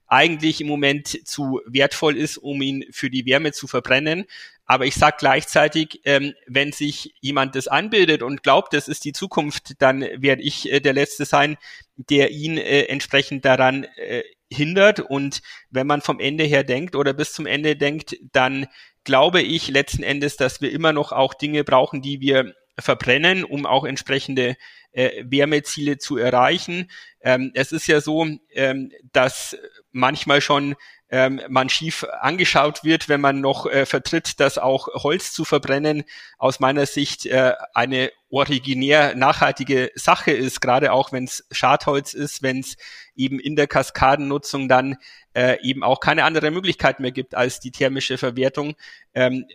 [0.07, 4.25] eigentlich im Moment zu wertvoll ist, um ihn für die Wärme zu verbrennen.
[4.67, 9.13] Aber ich sage gleichzeitig, ähm, wenn sich jemand das anbildet und glaubt, das ist die
[9.13, 11.57] Zukunft, dann werde ich äh, der Letzte sein,
[11.95, 14.99] der ihn äh, entsprechend daran äh, hindert.
[14.99, 18.67] Und wenn man vom Ende her denkt oder bis zum Ende denkt, dann
[19.05, 23.65] glaube ich letzten Endes, dass wir immer noch auch Dinge brauchen, die wir verbrennen, um
[23.65, 24.57] auch entsprechende
[24.91, 26.91] äh, Wärmeziele zu erreichen.
[27.21, 29.57] Ähm, es ist ja so, ähm, dass
[29.91, 30.75] manchmal schon
[31.09, 36.03] ähm, man schief angeschaut wird, wenn man noch äh, vertritt, dass auch Holz zu verbrennen
[36.37, 42.43] aus meiner Sicht äh, eine originär nachhaltige Sache ist, gerade auch wenn es Schadholz ist,
[42.43, 42.75] wenn es
[43.15, 44.97] eben in der Kaskadennutzung dann
[45.33, 48.75] äh, eben auch keine andere Möglichkeit mehr gibt als die thermische Verwertung.
[49.13, 49.45] Ähm,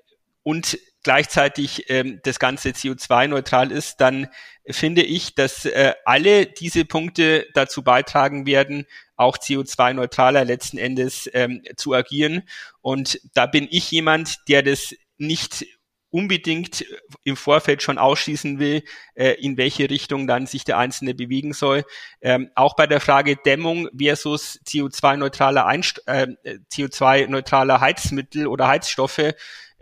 [0.43, 4.29] und gleichzeitig ähm, das Ganze CO2-neutral ist, dann
[4.67, 8.87] finde ich, dass äh, alle diese Punkte dazu beitragen werden,
[9.17, 12.43] auch CO2-neutraler letzten Endes ähm, zu agieren.
[12.81, 15.67] Und da bin ich jemand, der das nicht
[16.13, 16.85] unbedingt
[17.25, 18.85] im Vorfeld schon ausschließen will,
[19.15, 21.85] äh, in welche Richtung dann sich der Einzelne bewegen soll.
[22.21, 25.67] Ähm, auch bei der Frage Dämmung versus CO2-neutraler
[26.07, 26.27] äh,
[26.71, 29.33] CO2-neutraler Heizmittel oder Heizstoffe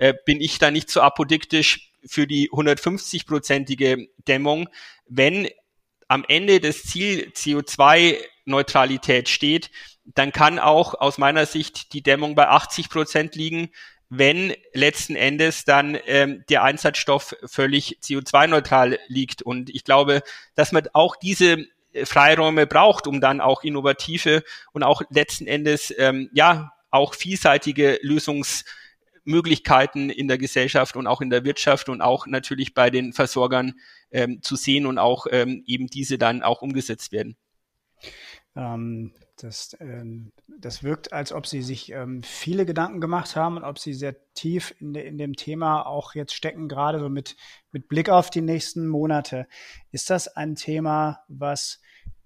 [0.00, 4.68] äh, bin ich da nicht so apodiktisch für die 150-prozentige Dämmung.
[5.06, 5.48] Wenn
[6.08, 9.70] am Ende das Ziel CO2-Neutralität steht,
[10.06, 13.68] dann kann auch aus meiner Sicht die Dämmung bei 80 Prozent liegen,
[14.08, 19.42] wenn letzten Endes dann ähm, der Einsatzstoff völlig CO2-neutral liegt.
[19.42, 20.22] Und ich glaube,
[20.54, 21.66] dass man auch diese
[22.04, 24.42] Freiräume braucht, um dann auch innovative
[24.72, 27.98] und auch letzten Endes ähm, ja auch vielseitige
[29.24, 33.74] Lösungsmöglichkeiten in der Gesellschaft und auch in der Wirtschaft und auch natürlich bei den Versorgern
[34.10, 37.36] ähm, zu sehen und auch ähm, eben diese dann auch umgesetzt werden.
[38.56, 43.64] Ähm, das, ähm, das wirkt, als ob Sie sich ähm, viele Gedanken gemacht haben und
[43.64, 47.36] ob Sie sehr tief in, de, in dem Thema auch jetzt stecken, gerade so mit,
[47.72, 49.46] mit Blick auf die nächsten Monate.
[49.92, 51.80] Ist das ein Thema, was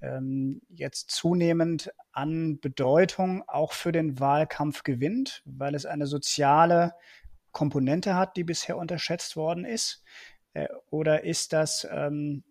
[0.05, 6.95] ähm, jetzt zunehmend an Bedeutung auch für den Wahlkampf gewinnt, weil es eine soziale
[7.53, 10.03] Komponente hat, die bisher unterschätzt worden ist?
[10.55, 12.45] Äh, oder ist das ähm,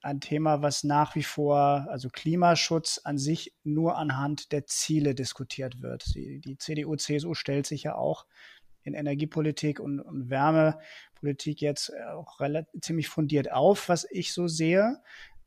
[0.00, 5.82] ein Thema, was nach wie vor, also Klimaschutz an sich nur anhand der Ziele diskutiert
[5.82, 6.14] wird?
[6.14, 8.26] Die, die CDU, CSU stellt sich ja auch
[8.84, 15.00] in Energiepolitik und, und Wärmepolitik jetzt auch relativ, ziemlich fundiert auf, was ich so sehe.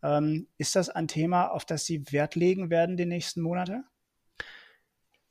[0.03, 3.83] Ähm, ist das ein Thema, auf das Sie Wert legen werden die nächsten Monate?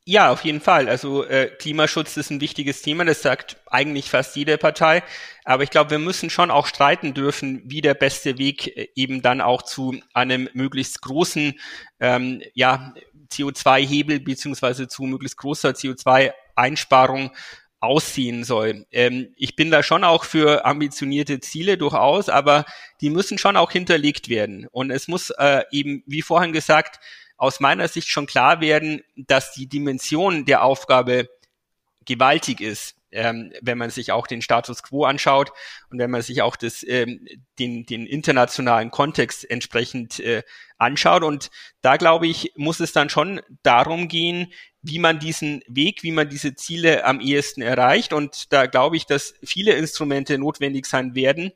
[0.06, 0.90] Ja, auf jeden Fall.
[0.90, 5.02] Also äh, Klimaschutz ist ein wichtiges Thema, das sagt eigentlich fast jede Partei.
[5.44, 9.22] Aber ich glaube, wir müssen schon auch streiten dürfen, wie der beste Weg äh, eben
[9.22, 11.58] dann auch zu einem möglichst großen
[12.00, 12.92] ähm, ja,
[13.32, 17.30] CO2-Hebel beziehungsweise zu möglichst großer CO2-Einsparung
[17.84, 18.86] aussehen soll.
[18.90, 22.64] Ähm, ich bin da schon auch für ambitionierte Ziele durchaus, aber
[23.00, 24.66] die müssen schon auch hinterlegt werden.
[24.70, 27.00] Und es muss äh, eben, wie vorhin gesagt,
[27.36, 31.28] aus meiner Sicht schon klar werden, dass die Dimension der Aufgabe
[32.04, 35.52] gewaltig ist, ähm, wenn man sich auch den Status quo anschaut
[35.90, 37.26] und wenn man sich auch das, ähm,
[37.58, 40.42] den, den internationalen Kontext entsprechend äh,
[40.78, 41.22] anschaut.
[41.22, 44.52] Und da glaube ich, muss es dann schon darum gehen,
[44.84, 48.12] wie man diesen Weg, wie man diese Ziele am ehesten erreicht.
[48.12, 51.52] Und da glaube ich, dass viele Instrumente notwendig sein werden,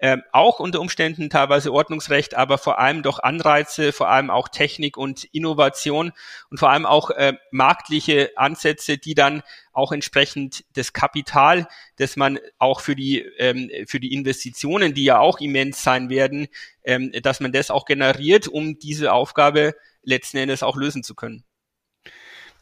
[0.00, 4.96] ähm, auch unter Umständen teilweise Ordnungsrecht, aber vor allem doch Anreize, vor allem auch Technik
[4.96, 6.12] und Innovation
[6.50, 9.42] und vor allem auch äh, marktliche Ansätze, die dann
[9.72, 15.18] auch entsprechend das Kapital, das man auch für die ähm, für die Investitionen, die ja
[15.18, 16.48] auch immens sein werden,
[16.84, 21.44] ähm, dass man das auch generiert, um diese Aufgabe letzten Endes auch lösen zu können.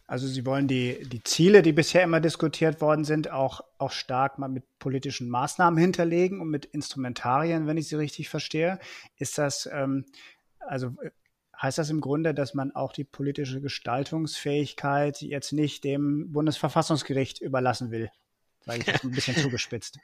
[0.08, 4.38] Also Sie wollen die, die Ziele, die bisher immer diskutiert worden sind, auch, auch stark
[4.38, 8.78] mal mit politischen Maßnahmen hinterlegen und mit Instrumentarien, wenn ich Sie richtig verstehe.
[9.16, 10.04] Ist das, ähm,
[10.60, 10.94] also
[11.60, 17.90] heißt das im Grunde, dass man auch die politische Gestaltungsfähigkeit jetzt nicht dem Bundesverfassungsgericht überlassen
[17.90, 18.10] will?
[18.60, 19.98] Sage ich das ein bisschen zugespitzt.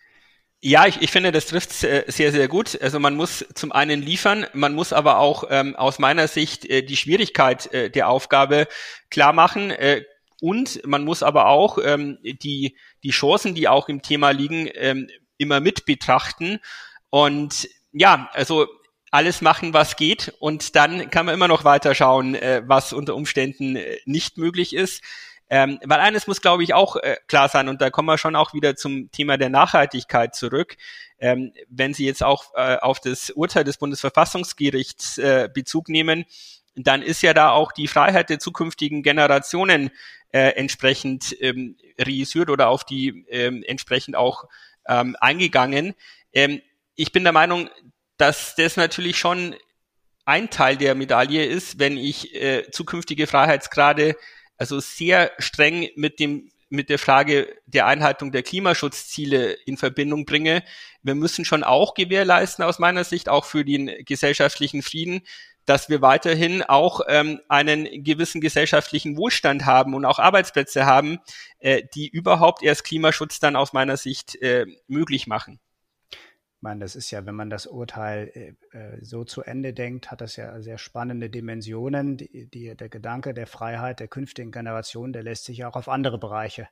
[0.65, 2.81] Ja, ich, ich finde, das trifft äh, sehr, sehr gut.
[2.81, 6.83] Also man muss zum einen liefern, man muss aber auch ähm, aus meiner Sicht äh,
[6.83, 8.69] die Schwierigkeit äh, der Aufgabe
[9.11, 9.73] klar machen.
[9.73, 10.05] Äh,
[10.41, 15.11] und man muss aber auch ähm, die, die Chancen, die auch im Thema liegen, ähm,
[15.37, 16.61] immer mit betrachten.
[17.11, 18.69] Und ja, also
[19.11, 20.33] alles machen, was geht.
[20.39, 24.77] Und dann kann man immer noch weiter schauen, äh, was unter Umständen äh, nicht möglich
[24.77, 25.03] ist.
[25.55, 28.37] Ähm, weil eines muss, glaube ich, auch äh, klar sein, und da kommen wir schon
[28.37, 30.79] auch wieder zum Thema der Nachhaltigkeit zurück.
[31.19, 36.25] Ähm, wenn Sie jetzt auch äh, auf das Urteil des Bundesverfassungsgerichts äh, Bezug nehmen,
[36.75, 39.91] dann ist ja da auch die Freiheit der zukünftigen Generationen
[40.31, 44.45] äh, entsprechend ähm, reüssiert oder auf die ähm, entsprechend auch
[44.89, 45.93] ähm, eingegangen.
[46.33, 46.63] Ähm,
[46.95, 47.69] ich bin der Meinung,
[48.17, 49.55] dass das natürlich schon
[50.25, 54.17] ein Teil der Medaille ist, wenn ich äh, zukünftige Freiheitsgrade
[54.63, 60.63] also sehr streng mit dem mit der Frage der Einhaltung der Klimaschutzziele in Verbindung bringe.
[61.03, 65.23] Wir müssen schon auch gewährleisten, aus meiner Sicht, auch für den gesellschaftlichen Frieden,
[65.67, 71.19] dass wir weiterhin auch ähm, einen gewissen gesellschaftlichen Wohlstand haben und auch Arbeitsplätze haben,
[71.59, 75.59] äh, die überhaupt erst Klimaschutz dann aus meiner Sicht äh, möglich machen
[76.63, 80.21] meine, das ist ja, wenn man das Urteil äh, äh, so zu Ende denkt, hat
[80.21, 82.17] das ja sehr spannende Dimensionen.
[82.17, 85.89] Die, die, der Gedanke der Freiheit der künftigen Generation, der lässt sich ja auch auf
[85.89, 86.69] andere Bereiche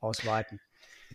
[0.00, 0.60] ausweiten.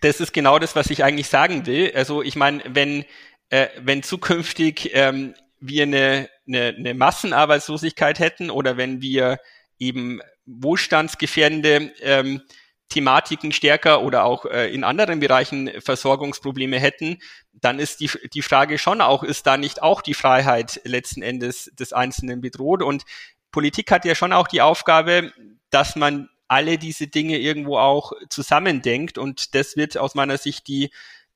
[0.02, 1.92] Das ist genau das, was ich eigentlich sagen will.
[1.96, 3.04] Also ich meine, wenn,
[3.50, 9.40] äh, wenn zukünftig ähm, wir eine, eine, eine Massenarbeitslosigkeit hätten oder wenn wir
[9.78, 12.42] eben wohlstandsgefährdende ähm,
[12.90, 17.20] Thematiken stärker oder auch äh, in anderen Bereichen Versorgungsprobleme hätten,
[17.54, 21.72] dann ist die, die Frage schon auch, ist da nicht auch die Freiheit letzten Endes
[21.78, 22.82] des Einzelnen bedroht?
[22.82, 23.04] Und
[23.52, 25.32] Politik hat ja schon auch die Aufgabe,
[25.70, 29.18] dass man alle diese Dinge irgendwo auch zusammendenkt.
[29.18, 30.90] Und das wird aus meiner Sicht die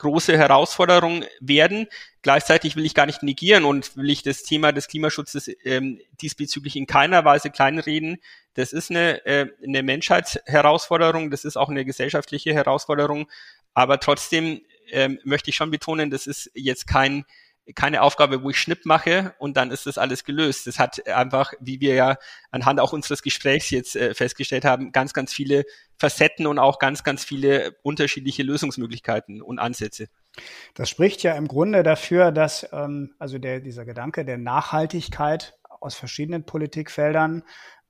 [0.04, 1.88] große Herausforderung werden.
[2.22, 6.76] Gleichzeitig will ich gar nicht negieren und will ich das Thema des Klimaschutzes ähm, diesbezüglich
[6.76, 8.20] in keiner Weise kleinreden.
[8.54, 13.28] Das ist eine, äh, eine Menschheitsherausforderung, das ist auch eine gesellschaftliche Herausforderung,
[13.74, 17.26] aber trotzdem ähm, möchte ich schon betonen, das ist jetzt kein
[17.76, 20.68] keine Aufgabe, wo ich Schnipp mache und dann ist das alles gelöst.
[20.68, 22.18] Das hat einfach, wie wir ja
[22.52, 25.64] anhand auch unseres Gesprächs jetzt äh, festgestellt haben, ganz, ganz viele
[25.98, 30.08] Facetten und auch ganz, ganz viele unterschiedliche Lösungsmöglichkeiten und Ansätze.
[30.74, 35.96] Das spricht ja im Grunde dafür, dass ähm, also der, dieser Gedanke der Nachhaltigkeit aus
[35.96, 37.44] verschiedenen Politikfeldern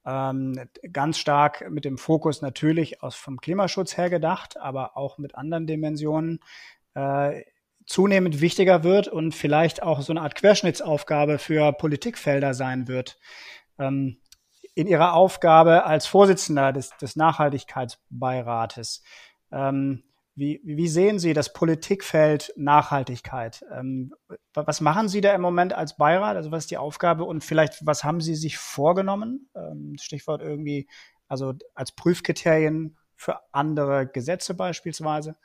[0.05, 0.59] ähm,
[0.91, 5.65] ganz stark mit dem Fokus natürlich aus vom Klimaschutz her gedacht, aber auch mit anderen
[5.65, 6.41] Dimensionen
[6.95, 7.43] äh,
[7.85, 13.17] zunehmend wichtiger wird und vielleicht auch so eine Art Querschnittsaufgabe für Politikfelder sein wird.
[13.79, 14.17] Ähm,
[14.75, 19.03] in Ihrer Aufgabe als Vorsitzender des, des Nachhaltigkeitsbeirates.
[19.51, 20.03] Ähm,
[20.35, 23.63] wie, wie sehen Sie das Politikfeld Nachhaltigkeit?
[23.71, 24.13] Ähm,
[24.53, 26.35] was machen Sie da im Moment als Beirat?
[26.35, 29.49] Also was ist die Aufgabe und vielleicht was haben Sie sich vorgenommen?
[29.55, 30.87] Ähm, Stichwort irgendwie,
[31.27, 35.35] also als Prüfkriterien für andere Gesetze beispielsweise?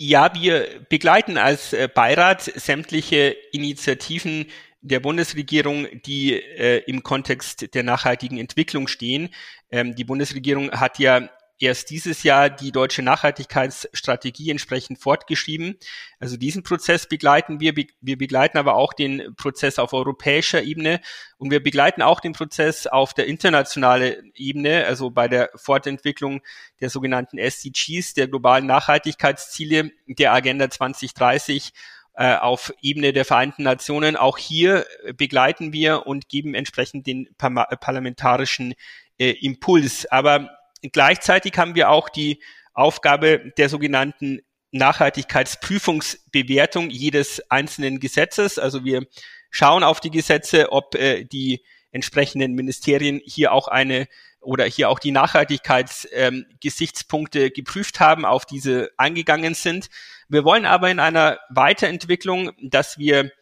[0.00, 4.46] Ja, wir begleiten als äh, Beirat sämtliche Initiativen
[4.80, 9.30] der Bundesregierung, die äh, im Kontext der nachhaltigen Entwicklung stehen.
[9.72, 11.28] Ähm, die Bundesregierung hat ja
[11.58, 15.76] erst dieses Jahr die deutsche Nachhaltigkeitsstrategie entsprechend fortgeschrieben.
[16.20, 17.74] Also diesen Prozess begleiten wir.
[17.76, 21.00] Wir begleiten aber auch den Prozess auf europäischer Ebene
[21.36, 26.40] und wir begleiten auch den Prozess auf der internationalen Ebene, also bei der Fortentwicklung
[26.80, 31.72] der sogenannten SDGs, der globalen Nachhaltigkeitsziele der Agenda 2030
[32.14, 34.16] äh, auf Ebene der Vereinten Nationen.
[34.16, 34.86] Auch hier
[35.16, 38.74] begleiten wir und geben entsprechend den parlamentarischen
[39.18, 40.06] äh, Impuls.
[40.06, 42.40] Aber Gleichzeitig haben wir auch die
[42.72, 48.58] Aufgabe der sogenannten Nachhaltigkeitsprüfungsbewertung jedes einzelnen Gesetzes.
[48.58, 49.06] Also wir
[49.50, 54.08] schauen auf die Gesetze, ob äh, die entsprechenden Ministerien hier auch eine
[54.40, 59.90] oder hier auch die Nachhaltigkeitsgesichtspunkte ähm, geprüft haben, auf diese eingegangen sind.
[60.28, 63.32] Wir wollen aber in einer Weiterentwicklung, dass wir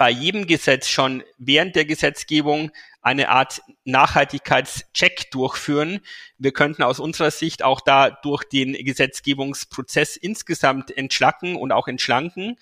[0.00, 2.70] bei jedem Gesetz schon während der Gesetzgebung
[3.02, 6.00] eine Art Nachhaltigkeitscheck durchführen.
[6.38, 12.56] Wir könnten aus unserer Sicht auch da durch den Gesetzgebungsprozess insgesamt entschlacken und auch entschlanken.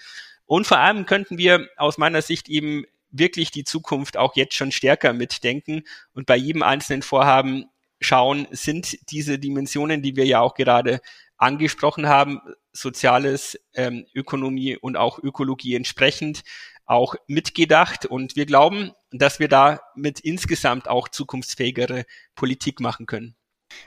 [0.46, 4.72] Und vor allem könnten wir aus meiner Sicht eben wirklich die Zukunft auch jetzt schon
[4.72, 5.84] stärker mitdenken
[6.14, 7.66] und bei jedem einzelnen Vorhaben
[8.00, 11.00] schauen, sind diese Dimensionen, die wir ja auch gerade
[11.36, 12.40] angesprochen haben,
[12.72, 16.42] Soziales, ähm, Ökonomie und auch Ökologie entsprechend
[16.88, 18.06] auch mitgedacht.
[18.06, 23.36] Und wir glauben, dass wir da mit insgesamt auch zukunftsfähigere Politik machen können.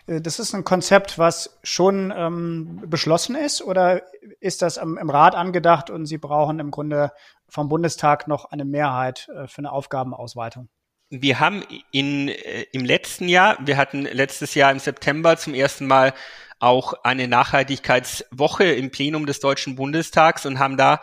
[0.06, 4.04] Äh, das ist ein Konzept, was schon ähm, beschlossen ist oder
[4.40, 7.12] ist das im, im, Rat angedacht und Sie brauchen im Grunde
[7.50, 10.70] vom Bundestag noch eine Mehrheit äh, für eine Aufgabenausweitung?
[11.10, 15.88] Wir haben in, äh, im letzten Jahr, wir hatten letztes Jahr im September zum ersten
[15.88, 16.14] Mal
[16.60, 21.02] auch eine Nachhaltigkeitswoche im Plenum des Deutschen Bundestags und haben da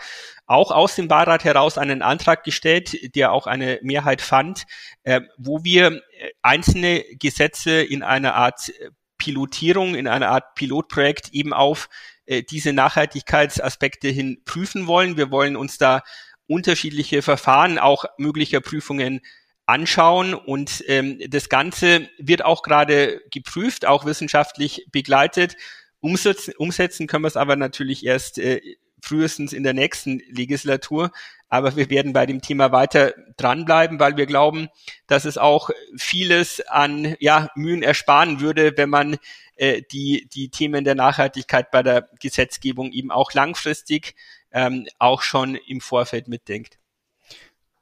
[0.48, 4.64] auch aus dem Beirat heraus einen Antrag gestellt, der auch eine Mehrheit fand,
[5.04, 11.28] äh, wo wir äh, einzelne Gesetze in einer Art äh, Pilotierung, in einer Art Pilotprojekt
[11.32, 11.90] eben auf
[12.24, 15.18] äh, diese Nachhaltigkeitsaspekte hin prüfen wollen.
[15.18, 16.02] Wir wollen uns da
[16.46, 19.20] unterschiedliche Verfahren auch möglicher Prüfungen
[19.66, 25.56] anschauen und ähm, das Ganze wird auch gerade geprüft, auch wissenschaftlich begleitet.
[26.00, 28.62] Umsetzen, umsetzen können wir es aber natürlich erst äh,
[29.02, 31.10] frühestens in der nächsten Legislatur.
[31.48, 34.68] Aber wir werden bei dem Thema weiter dranbleiben, weil wir glauben,
[35.06, 39.16] dass es auch vieles an ja, Mühen ersparen würde, wenn man
[39.56, 44.14] äh, die, die Themen der Nachhaltigkeit bei der Gesetzgebung eben auch langfristig
[44.52, 46.78] ähm, auch schon im Vorfeld mitdenkt.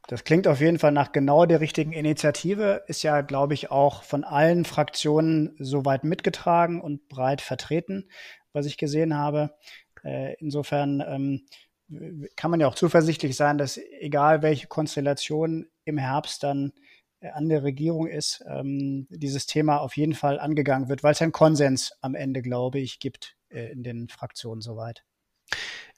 [0.08, 4.04] Das klingt auf jeden Fall nach genau der richtigen Initiative, ist ja, glaube ich, auch
[4.04, 8.08] von allen Fraktionen soweit mitgetragen und breit vertreten,
[8.52, 9.56] was ich gesehen habe.
[10.06, 11.46] Äh, insofern ähm,
[12.36, 16.72] kann man ja auch zuversichtlich sein, dass egal welche Konstellation im Herbst dann
[17.20, 21.22] äh, an der Regierung ist, ähm, dieses Thema auf jeden Fall angegangen wird, weil es
[21.22, 25.04] einen Konsens am Ende, glaube ich, gibt äh, in den Fraktionen soweit.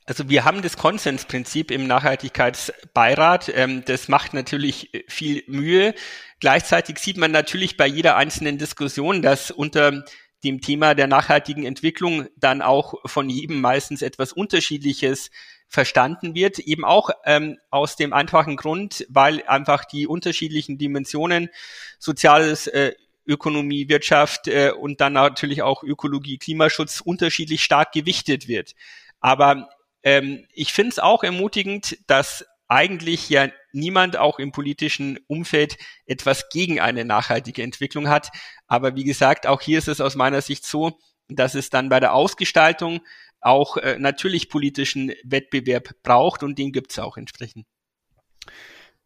[0.07, 3.51] Also wir haben das Konsensprinzip im Nachhaltigkeitsbeirat.
[3.55, 5.95] Ähm, das macht natürlich viel Mühe.
[6.41, 10.05] Gleichzeitig sieht man natürlich bei jeder einzelnen Diskussion, dass unter
[10.45, 15.31] dem Thema der nachhaltigen Entwicklung dann auch von jedem meistens etwas Unterschiedliches
[15.69, 21.51] verstanden wird, eben auch ähm, aus dem einfachen Grund, weil einfach die unterschiedlichen Dimensionen
[21.99, 22.95] Soziales, äh,
[23.27, 28.75] Ökonomie, Wirtschaft äh, und dann natürlich auch Ökologie, Klimaschutz unterschiedlich stark gewichtet wird.
[29.21, 29.69] Aber
[30.03, 36.49] ähm, ich finde es auch ermutigend, dass eigentlich ja niemand auch im politischen Umfeld etwas
[36.51, 38.31] gegen eine nachhaltige Entwicklung hat.
[38.67, 40.99] Aber wie gesagt, auch hier ist es aus meiner Sicht so,
[41.29, 43.01] dass es dann bei der Ausgestaltung
[43.41, 47.67] auch äh, natürlich politischen Wettbewerb braucht und den gibt es auch entsprechend.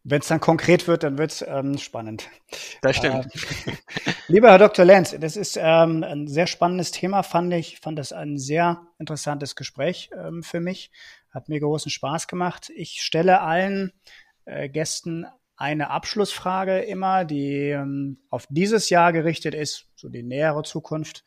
[0.05, 2.29] Wenn es dann konkret wird, dann wird es ähm, spannend.
[2.81, 3.25] Das stimmt.
[3.25, 3.71] Äh,
[4.27, 4.83] lieber Herr Dr.
[4.83, 7.79] Lenz, das ist ähm, ein sehr spannendes Thema, fand ich.
[7.79, 10.91] Fand das ein sehr interessantes Gespräch ähm, für mich.
[11.33, 12.71] Hat mir großen Spaß gemacht.
[12.75, 13.91] Ich stelle allen
[14.45, 15.25] äh, Gästen
[15.55, 21.23] eine Abschlussfrage immer, die ähm, auf dieses Jahr gerichtet ist, so die nähere Zukunft.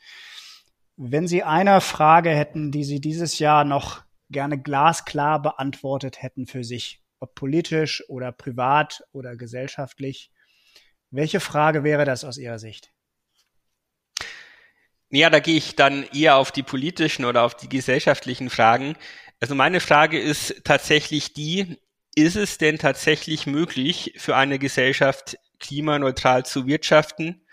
[0.97, 6.65] Wenn Sie eine Frage hätten, die Sie dieses Jahr noch gerne glasklar beantwortet hätten für
[6.65, 10.33] sich, ob politisch oder privat oder gesellschaftlich.
[11.11, 12.93] Welche Frage wäre das aus Ihrer Sicht?
[15.09, 18.97] Ja, da gehe ich dann eher auf die politischen oder auf die gesellschaftlichen Fragen.
[19.41, 21.79] Also meine Frage ist tatsächlich die,
[22.15, 27.47] ist es denn tatsächlich möglich für eine Gesellschaft klimaneutral zu wirtschaften,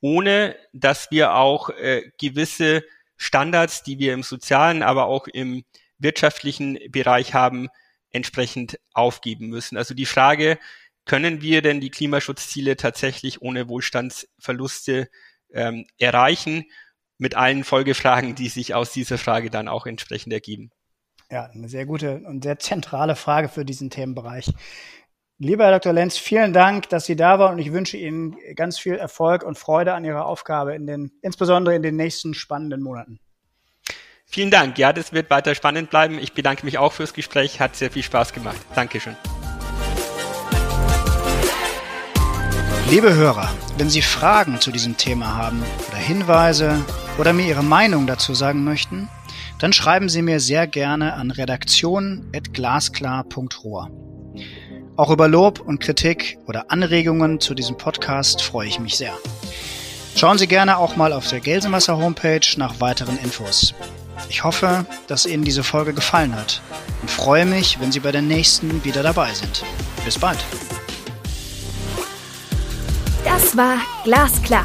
[0.00, 2.84] ohne dass wir auch äh, gewisse
[3.16, 5.64] Standards, die wir im sozialen, aber auch im
[5.98, 7.68] wirtschaftlichen Bereich haben,
[8.10, 9.76] entsprechend aufgeben müssen.
[9.76, 10.58] Also die Frage,
[11.04, 15.10] können wir denn die Klimaschutzziele tatsächlich ohne Wohlstandsverluste
[15.52, 16.64] ähm, erreichen,
[17.18, 20.70] mit allen Folgefragen, die sich aus dieser Frage dann auch entsprechend ergeben?
[21.30, 24.50] Ja, eine sehr gute und sehr zentrale Frage für diesen Themenbereich.
[25.38, 25.92] Lieber Herr Dr.
[25.92, 29.58] Lenz, vielen Dank, dass Sie da waren und ich wünsche Ihnen ganz viel Erfolg und
[29.58, 33.20] Freude an Ihrer Aufgabe in den, insbesondere in den nächsten spannenden Monaten.
[34.24, 34.78] Vielen Dank.
[34.78, 36.18] Ja, das wird weiter spannend bleiben.
[36.18, 37.60] Ich bedanke mich auch fürs Gespräch.
[37.60, 38.60] Hat sehr viel Spaß gemacht.
[38.74, 39.16] Dankeschön.
[42.90, 46.84] Liebe Hörer, wenn Sie Fragen zu diesem Thema haben oder Hinweise
[47.18, 49.08] oder mir Ihre Meinung dazu sagen möchten,
[49.58, 53.90] dann schreiben Sie mir sehr gerne an redaktion.glasklar.rohr.
[54.96, 59.12] Auch über Lob und Kritik oder Anregungen zu diesem Podcast freue ich mich sehr.
[60.16, 63.74] Schauen Sie gerne auch mal auf der Gelsenwasser Homepage nach weiteren Infos.
[64.28, 66.60] Ich hoffe, dass Ihnen diese Folge gefallen hat
[67.00, 69.64] und freue mich, wenn Sie bei der nächsten wieder dabei sind.
[70.04, 70.38] Bis bald.
[73.24, 74.64] Das war Glasklar,